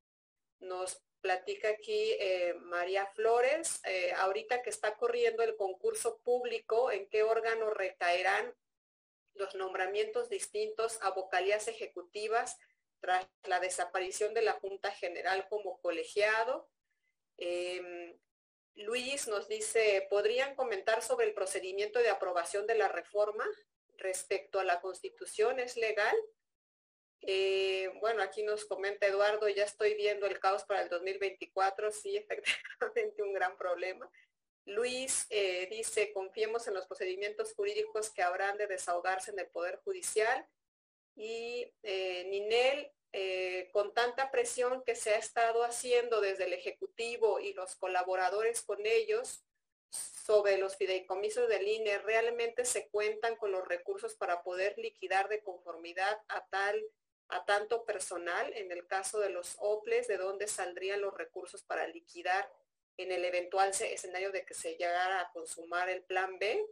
[0.60, 7.10] Nos platica aquí eh, María Flores, eh, ahorita que está corriendo el concurso público, ¿en
[7.10, 8.54] qué órgano recaerán
[9.34, 12.60] los nombramientos distintos a vocalías ejecutivas
[13.00, 16.70] tras la desaparición de la Junta General como colegiado?
[17.38, 18.16] Em,
[18.76, 23.46] Luis nos dice, ¿podrían comentar sobre el procedimiento de aprobación de la reforma
[23.98, 25.60] respecto a la Constitución?
[25.60, 26.16] ¿Es legal?
[27.28, 32.18] Eh, bueno, aquí nos comenta Eduardo, ya estoy viendo el caos para el 2024, sí,
[32.30, 34.10] efectivamente un gran problema.
[34.66, 39.80] Luis eh, dice, confiemos en los procedimientos jurídicos que habrán de desahogarse en el Poder
[39.84, 40.48] Judicial.
[41.16, 42.92] Y eh, Ninel,
[43.72, 48.86] con tanta presión que se ha estado haciendo desde el Ejecutivo y los colaboradores con
[48.86, 49.46] ellos
[49.90, 55.42] sobre los fideicomisos del INE, ¿realmente se cuentan con los recursos para poder liquidar de
[55.42, 56.86] conformidad a tal
[57.30, 61.88] a tanto personal, en el caso de los OPLES, de dónde saldrían los recursos para
[61.88, 62.52] liquidar
[62.98, 66.66] en el eventual escenario de que se llegara a consumar el plan B.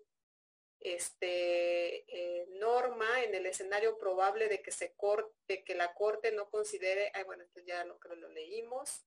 [0.79, 6.49] Este, eh, norma en el escenario probable de que se corte, que la corte no
[6.49, 9.05] considere, ay, bueno, esto ya lo creo lo leímos.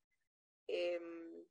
[0.67, 1.47] Em,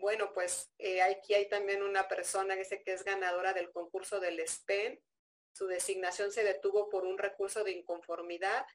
[0.00, 4.46] bueno, pues eh, aquí hay también una persona que que es ganadora del concurso del
[4.46, 5.00] SPEN
[5.56, 8.66] su designación se detuvo por un recurso de inconformidad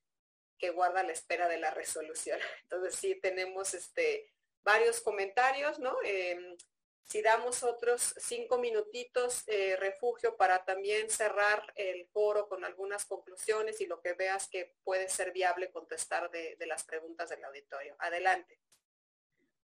[0.58, 2.40] que guarda la espera de la resolución.
[2.64, 5.96] Entonces sí tenemos este, varios comentarios, ¿no?
[6.04, 6.58] Em,
[7.04, 13.80] si damos otros cinco minutitos, eh, refugio, para también cerrar el foro con algunas conclusiones
[13.82, 17.96] y lo que veas que puede ser viable contestar de, las preguntas del auditorio.
[18.00, 18.60] Adelante.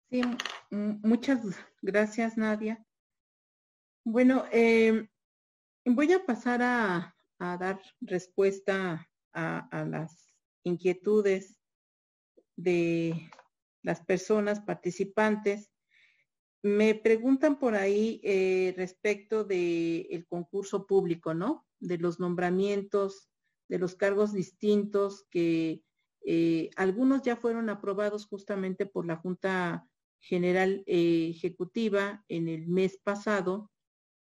[0.09, 0.23] Sí,
[0.71, 1.41] muchas
[1.83, 2.87] gracias, Nadia.
[4.05, 5.09] Bueno, eh,
[5.85, 11.59] voy a pasar a, dar respuesta a las inquietudes
[12.57, 13.31] de
[13.83, 15.75] las personas participantes
[16.65, 21.67] me preguntan por ahí eh, respecto del el concurso público, ¿no?
[21.79, 23.29] De los nombramientos,
[23.69, 25.83] de los cargos distintos que
[26.25, 29.87] eh, algunos ya fueron aprobados justamente por la Junta
[30.21, 33.71] General eh, Ejecutiva en el mes pasado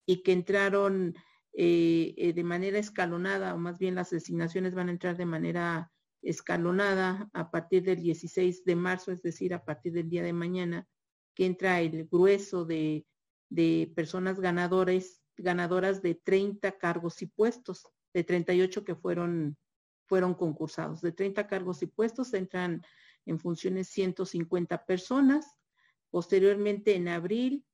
[0.05, 1.15] y que entraron
[1.57, 5.91] de manera escalonada, o más bien las designaciones van a entrar de manera
[6.23, 10.87] escalonada a partir del 16 de marzo, es decir, a partir del día de mañana
[11.35, 13.07] que entra el grueso de,
[13.95, 19.57] personas ganadores, ganadoras de 30 cargos y puestos, de 38 que fueron,
[20.07, 21.03] fueron concursados.
[21.03, 22.83] De 30 cargos y puestos entran
[23.27, 25.47] en funciones 150 personas.
[26.11, 27.65] Posteriormente, en abril,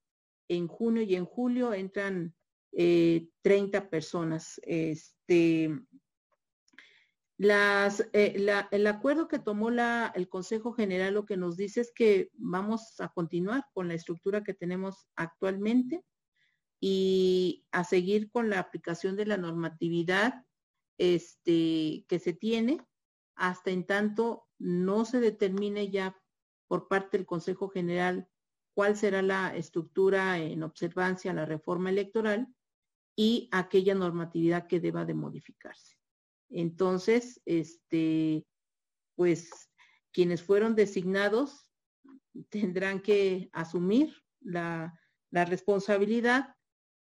[0.48, 2.34] en junio y en julio entran
[2.72, 4.60] 30 eh, personas.
[4.64, 5.70] Este,
[7.38, 11.92] las, eh, el acuerdo que tomó la, el Consejo General lo que nos dice es
[11.92, 16.04] que vamos a continuar con la estructura que tenemos actualmente
[16.80, 20.44] y a seguir con la aplicación de la normatividad
[20.98, 22.80] este, que se tiene
[23.34, 26.16] hasta en tanto no se determine ya
[26.68, 28.28] por parte del Consejo General
[28.74, 32.48] cuál será la estructura en observancia a la reforma electoral
[33.16, 35.96] y aquella normatividad que deba de modificarse.
[36.48, 38.46] Entonces, este,
[39.16, 39.50] pues
[40.12, 41.70] quienes fueron designados
[42.48, 44.98] tendrán que asumir la,
[45.30, 46.54] responsabilidad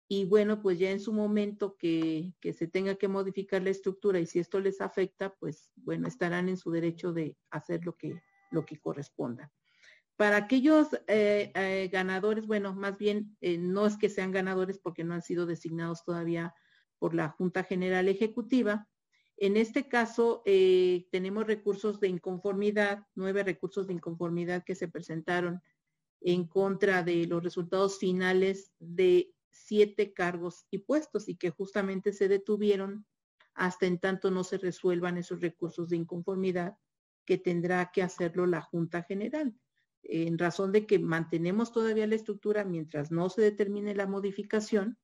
[0.07, 4.28] y bueno, pues ya en su momento que, se tenga que modificar la estructura y
[4.28, 8.66] si esto les afecta, pues bueno, estarán en su derecho de hacer lo que, lo
[8.66, 9.51] que corresponda.
[10.20, 15.05] Para aquellos eh, eh, ganadores, bueno, más bien eh, no es que sean ganadores porque
[15.05, 16.53] no han sido designados todavía
[16.97, 18.89] por la Junta General Ejecutiva,
[19.38, 25.61] en este caso, tenemos recursos de inconformidad, nueve recursos de inconformidad que se presentaron
[26.20, 32.28] en contra de los resultados finales de siete cargos y puestos y que justamente se
[32.28, 33.05] detuvieron
[33.53, 36.78] hasta en tanto no se resuelvan esos recursos de inconformidad
[37.24, 39.55] que tendrá que hacerlo la Junta General.
[40.04, 44.97] En razón de que mantenemos todavía la estructura mientras no se determine la modificación,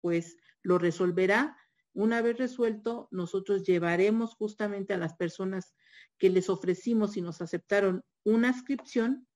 [0.00, 1.56] pues lo resolverá
[1.92, 5.74] una vez resuelto, nosotros llevaremos justamente a las personas
[6.18, 9.26] que les ofrecimos y nos aceptaron una inscripción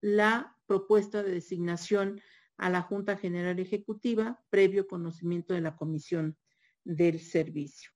[0.00, 2.20] la propuesta de designación
[2.56, 6.38] a la Junta General Ejecutiva previo conocimiento de la Comisión
[6.84, 7.90] del Servicio.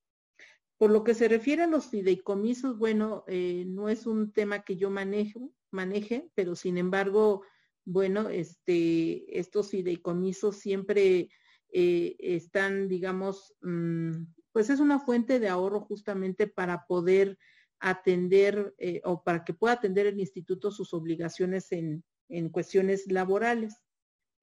[0.84, 4.76] Por lo que se refiere a los fideicomisos, bueno, eh, no es un tema que
[4.76, 7.42] yo manejo, maneje, pero sin embargo,
[7.86, 11.30] bueno, este, estos fideicomisos siempre
[11.72, 17.38] eh, están, digamos, mm, pues es una fuente de ahorro justamente para poder
[17.80, 22.04] atender eh, o para que pueda atender el instituto sus obligaciones en,
[22.50, 23.80] cuestiones laborales.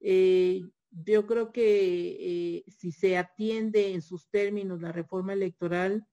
[0.00, 6.04] Yo creo que si se atiende en sus términos la reforma electoral,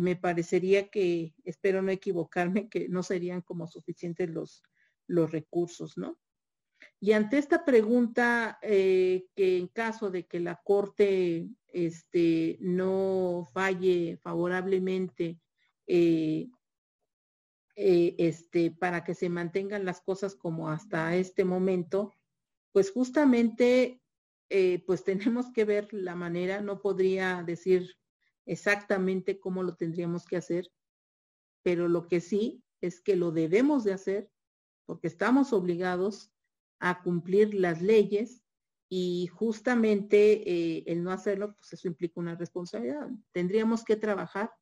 [0.00, 4.62] me parecería que, espero no equivocarme, que no serían como suficientes los,
[5.06, 6.18] los recursos, ¿no?
[7.00, 14.18] Y ante esta pregunta, eh, que en caso de que la Corte este, no falle
[14.22, 15.40] favorablemente
[15.86, 16.48] eh,
[17.76, 22.12] eh, este, para que se mantengan las cosas como hasta este momento,
[22.72, 24.00] pues justamente
[24.86, 27.96] pues tenemos que ver la manera, no podría decir
[28.46, 30.70] exactamente cómo lo tendríamos que hacer,
[31.62, 34.30] pero lo que sí es que lo debemos de hacer
[34.86, 36.32] porque estamos obligados
[36.78, 38.42] a cumplir las leyes
[38.88, 43.10] y justamente eh, el no hacerlo, pues eso implica una responsabilidad.
[43.32, 44.52] Tendríamos que trabajar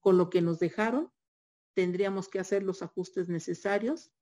[0.00, 1.10] con lo que nos dejaron,
[1.74, 4.12] tendríamos que hacer los ajustes necesarios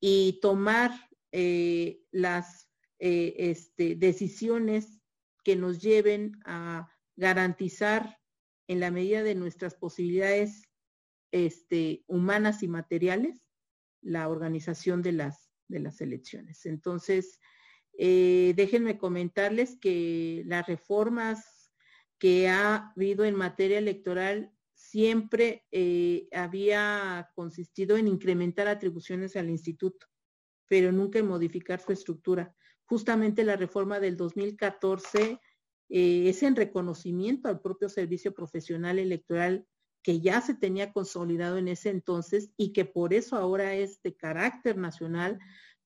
[0.00, 0.92] y tomar
[1.32, 2.70] eh, las
[3.00, 5.00] eh, este, decisiones
[5.44, 8.17] que nos lleven a garantizar
[8.68, 10.62] en la medida de nuestras posibilidades
[11.32, 13.42] este, humanas y materiales
[14.00, 16.66] la organización de las de las elecciones.
[16.66, 17.38] Entonces,
[17.96, 21.72] eh, déjenme comentarles que las reformas
[22.18, 30.06] que ha habido en materia electoral siempre eh, había consistido en incrementar atribuciones al instituto,
[30.68, 32.54] pero nunca en modificar su estructura.
[32.90, 35.38] justamente la reforma del 2014
[35.90, 39.66] eh, es en reconocimiento al propio servicio profesional electoral
[40.02, 44.14] que ya se tenía consolidado en ese entonces y que por eso ahora es de
[44.14, 45.38] carácter nacional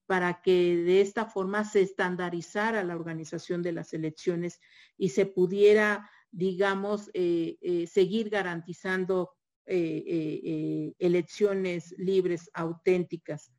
[0.06, 4.60] para que de esta forma se estandarizara la organización de las elecciones
[4.98, 9.30] y se pudiera, digamos, eh, eh, seguir garantizando
[10.98, 13.52] elecciones libres, auténticas.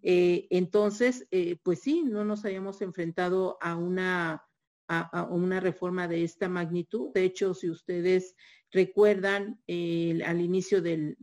[0.00, 1.26] entonces,
[1.64, 4.44] pues sí, no nos hayamos enfrentado a una
[4.92, 7.12] a, una reforma de esta magnitud.
[7.14, 8.34] De hecho, si ustedes
[8.72, 11.16] recuerdan, al inicio de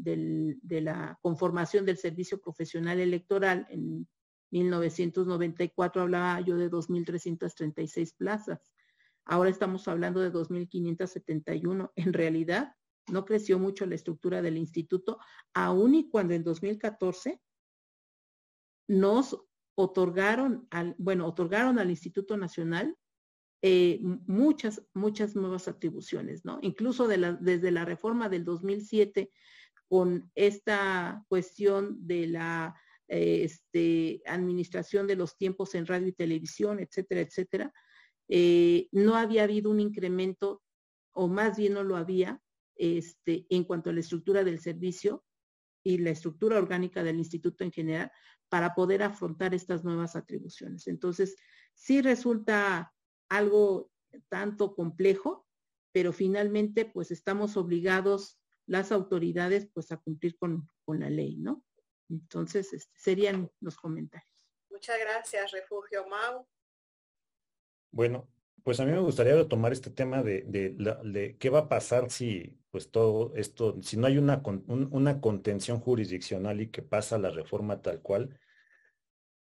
[0.68, 4.08] la conformación del servicio profesional electoral en
[4.52, 8.72] 1994 hablaba yo de 2.336 plazas.
[9.26, 11.92] Ahora estamos hablando de 2.571.
[11.96, 12.74] En realidad,
[13.10, 15.20] no creció mucho la estructura del instituto,
[15.54, 17.42] aun y cuando en 2014
[18.88, 19.38] nos
[19.76, 22.98] otorgaron al, bueno, otorgaron al Instituto Nacional
[23.62, 26.60] eh, muchas, muchas nuevas atribuciones, ¿no?
[26.62, 29.32] Incluso desde la reforma del 2007,
[29.88, 32.76] con esta cuestión de la
[33.08, 37.74] eh, este, administración de los tiempos en radio y televisión, etcétera, etcétera,
[38.28, 40.62] eh, no había habido un incremento,
[41.14, 42.42] o más bien no lo había,
[42.76, 45.24] este, en cuanto a la estructura del servicio
[45.84, 48.12] y la estructura orgánica del instituto en general,
[48.50, 50.88] para poder afrontar estas nuevas atribuciones.
[50.88, 51.38] Entonces,
[51.74, 52.94] sí resulta
[53.30, 53.92] algo
[54.30, 55.46] tanto complejo,
[55.92, 61.66] pero finalmente pues estamos obligados las autoridades pues a cumplir con, la ley, ¿no?
[62.10, 64.32] Entonces, este, serían los comentarios.
[64.70, 66.48] Muchas gracias, Refugio Mau.
[67.92, 68.30] Bueno,
[68.64, 72.58] pues a mí me gustaría tomar este tema de, de, qué va a pasar si,
[72.70, 77.82] pues todo esto, si no hay una, una contención jurisdiccional y que pasa la reforma
[77.82, 78.38] tal cual,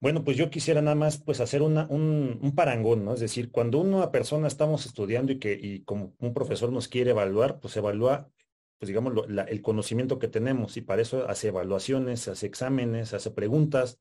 [0.00, 3.14] bueno, pues yo quisiera nada más pues hacer una, un, parangón, ¿no?
[3.14, 7.10] Es decir, cuando una persona estamos estudiando y que y como un profesor nos quiere
[7.12, 8.30] evaluar, pues evalúa,
[8.78, 9.14] pues digamos,
[9.48, 13.98] el conocimiento que tenemos y para eso hace evaluaciones, hace exámenes, hace preguntas.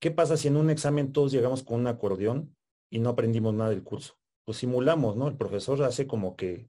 [0.00, 2.56] ¿Qué pasa si en un examen todos llegamos con un acordeón
[2.90, 4.18] y no aprendimos nada del curso?
[4.44, 5.28] Pues simulamos, ¿no?
[5.28, 6.68] El profesor hace como que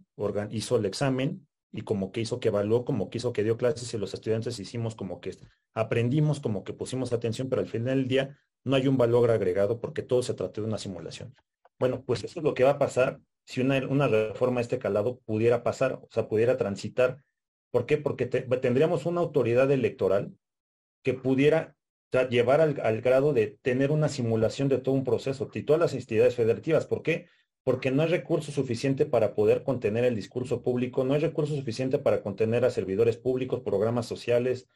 [0.51, 3.93] hizo el examen y como que hizo que evaluó, como que hizo que dio clases
[3.93, 5.37] y los estudiantes hicimos como que
[5.73, 9.79] aprendimos, como que pusimos atención, pero al final del día no hay un valor agregado
[9.79, 11.35] porque todo se trata de una simulación.
[11.79, 14.79] Bueno, pues eso es lo que va a pasar si una, una reforma de este
[14.79, 17.23] calado pudiera pasar, o sea, pudiera transitar.
[17.71, 17.97] ¿Por qué?
[17.97, 20.33] Porque tendríamos una autoridad electoral
[21.03, 21.75] que pudiera
[22.29, 25.93] llevar al, al, grado de tener una simulación de todo un proceso y todas las
[25.93, 26.85] entidades federativas.
[26.85, 27.27] ¿Por qué?
[27.63, 31.97] Porque no hay recurso suficiente para poder contener el discurso público, no hay recurso suficiente
[31.99, 34.67] para contener a servidores públicos, programas sociales,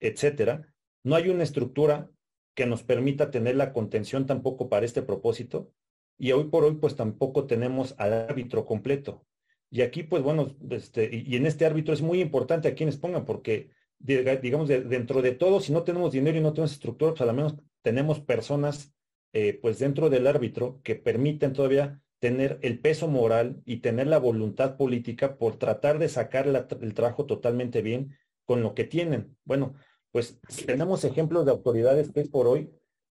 [0.00, 0.72] etcétera.
[1.02, 2.10] No hay una estructura
[2.58, 5.70] que nos permita tener la contención tampoco para este propósito.
[6.18, 9.24] Y hoy por hoy, pues tampoco tenemos al árbitro completo.
[9.70, 13.24] Y aquí, pues bueno, este, y en este árbitro es muy importante a quienes pongan,
[13.24, 13.70] porque
[14.00, 17.54] digamos, dentro de todo, si no tenemos dinero y no tenemos estructura, pues al menos
[17.82, 18.92] tenemos personas,
[19.32, 24.18] eh, pues dentro del árbitro que permiten todavía tener el peso moral y tener la
[24.18, 29.36] voluntad política por tratar de sacar el trabajo totalmente bien con lo que tienen.
[29.44, 29.74] Bueno,
[30.12, 32.70] pues tenemos ejemplos de autoridades que es por hoy,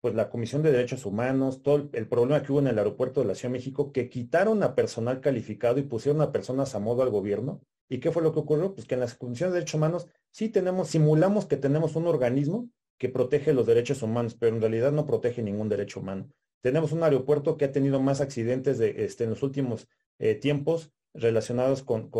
[0.01, 3.27] pues la Comisión de Derechos Humanos, todo el problema que hubo en el aeropuerto de
[3.27, 7.03] la Ciudad de México, que quitaron a personal calificado y pusieron a personas a modo
[7.03, 7.61] al gobierno.
[7.89, 8.75] ¿Y qué fue lo que ocurrió?
[8.75, 12.69] Pues que en las Comisiones de Derechos Humanos sí tenemos, simulamos que tenemos un organismo
[12.99, 16.29] que protege los derechos humanos, pero en realidad no protege ningún derecho humano.
[16.61, 19.89] Tenemos un aeropuerto que ha tenido más accidentes de, este, en los últimos
[20.19, 22.11] eh, tiempos relacionados con,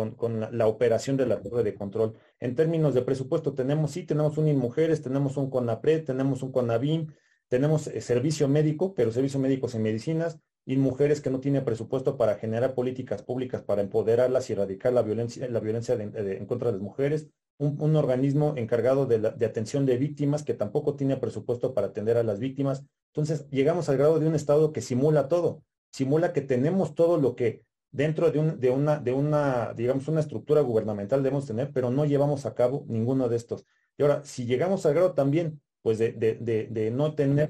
[0.51, 2.15] la, operación de la torre de control.
[2.39, 7.07] En términos de presupuesto, tenemos, sí, tenemos un INMujeres, tenemos un CONAPRED, tenemos un CONABIM,
[7.47, 12.35] tenemos eh, servicio médico, pero servicio médicos en medicinas, INMujeres que no tiene presupuesto para
[12.35, 16.81] generar políticas públicas para empoderarlas y erradicar la violencia, la violencia en contra de las
[16.81, 22.17] mujeres, un, organismo encargado de, de, atención de víctimas que tampoco tiene presupuesto para atender
[22.17, 22.85] a las víctimas.
[23.07, 27.35] Entonces, llegamos al grado de un Estado que simula todo, simula que tenemos todo lo
[27.35, 28.69] que dentro de, un, de,
[29.13, 33.65] una, digamos, una estructura gubernamental debemos tener, pero no llevamos a cabo ninguno de estos.
[33.97, 37.49] Y ahora, si llegamos al grado también, pues de, no tener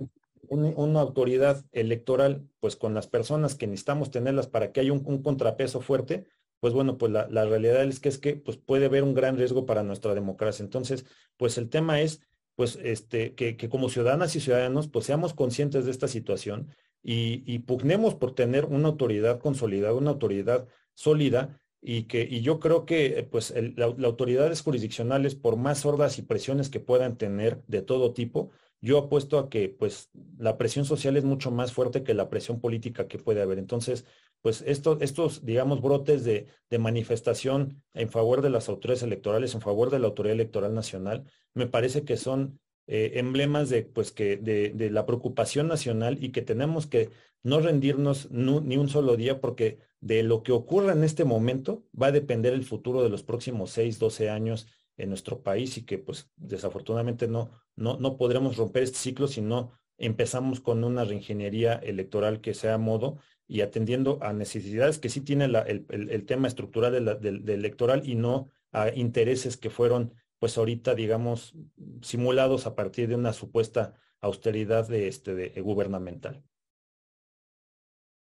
[0.49, 5.81] una autoridad electoral, pues con las personas que necesitamos tenerlas para que haya un, contrapeso
[5.81, 6.25] fuerte,
[6.59, 9.37] pues bueno, pues la, la, realidad es que es que pues puede haber un gran
[9.37, 10.63] riesgo para nuestra democracia.
[10.63, 11.05] Entonces,
[11.37, 12.21] pues el tema es,
[12.55, 16.69] pues este, que, que como ciudadanas y ciudadanos, pues seamos conscientes de esta situación
[17.01, 22.85] y, pugnemos por tener una autoridad consolidada, una autoridad sólida y que y yo creo
[22.85, 28.13] que pues las autoridades jurisdiccionales por más sordas y presiones que puedan tener de todo
[28.13, 28.51] tipo
[28.81, 32.61] yo apuesto a que pues la presión social es mucho más fuerte que la presión
[32.61, 33.59] política que puede haber.
[33.59, 34.05] Entonces,
[34.41, 36.47] pues estos, estos digamos, brotes de,
[36.79, 41.67] manifestación en favor de las autoridades electorales, en favor de la Autoridad Electoral Nacional, me
[41.67, 42.59] parece que son
[42.91, 47.11] eh, emblemas de, pues, que, de, la preocupación nacional y que tenemos que
[47.43, 52.07] no rendirnos ni un solo día porque de lo que ocurra en este momento va
[52.07, 54.65] a depender el futuro de los próximos 6, 12 años
[54.97, 59.41] en nuestro país y que pues desafortunadamente no, no, no podremos romper este ciclo si
[59.41, 65.09] no empezamos con una reingeniería electoral que sea a modo y atendiendo a necesidades que
[65.09, 70.95] sí tiene el, tema estructural del, electoral y no a intereses que fueron pues ahorita
[70.95, 71.53] digamos
[72.01, 76.43] simulados a partir de una supuesta austeridad de este de, gubernamental.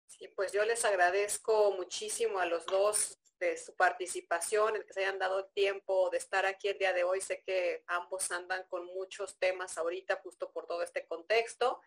[0.07, 5.01] Sí, pues yo les agradezco muchísimo a los dos de su participación, el que se
[5.01, 7.21] hayan dado tiempo de estar aquí el día de hoy.
[7.21, 11.81] Sé que ambos andan con muchos temas ahorita justo por todo este contexto.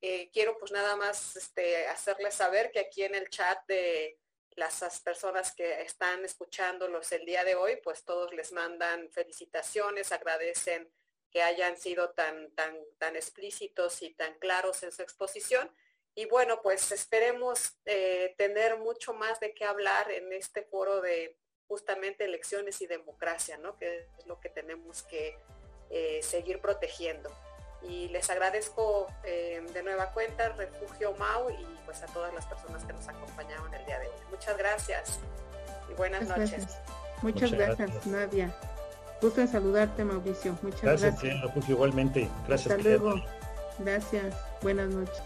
[0.00, 4.18] Eh, quiero pues nada más este, hacerles saber que aquí en el chat de
[4.56, 10.90] las personas que están escuchándolos el día de hoy, pues todos les mandan felicitaciones, agradecen
[11.30, 15.70] que hayan sido tan, tan, tan explícitos y tan claros en su exposición.
[16.14, 21.36] Y bueno, pues esperemos eh, tener mucho más de qué hablar en este foro de
[21.68, 23.76] justamente elecciones y democracia, ¿no?
[23.76, 25.38] Que es lo que tenemos que
[25.90, 27.30] eh, seguir protegiendo.
[27.82, 32.84] Y les agradezco eh, de nueva cuenta Refugio Mau y pues a todas las personas
[32.84, 34.14] que nos acompañaron el día de hoy.
[34.30, 35.20] Muchas gracias
[35.90, 36.66] y buenas noches.
[37.22, 38.54] Muchas, gracias, Nadia.
[39.20, 40.58] Gusto en saludarte, Mauricio.
[40.62, 41.22] Muchas gracias.
[41.22, 42.28] Gracias, Refugio, igualmente.
[42.46, 42.72] Gracias.
[42.72, 43.14] Hasta luego.
[43.78, 44.34] Gracias.
[44.62, 45.22] Buenas noches.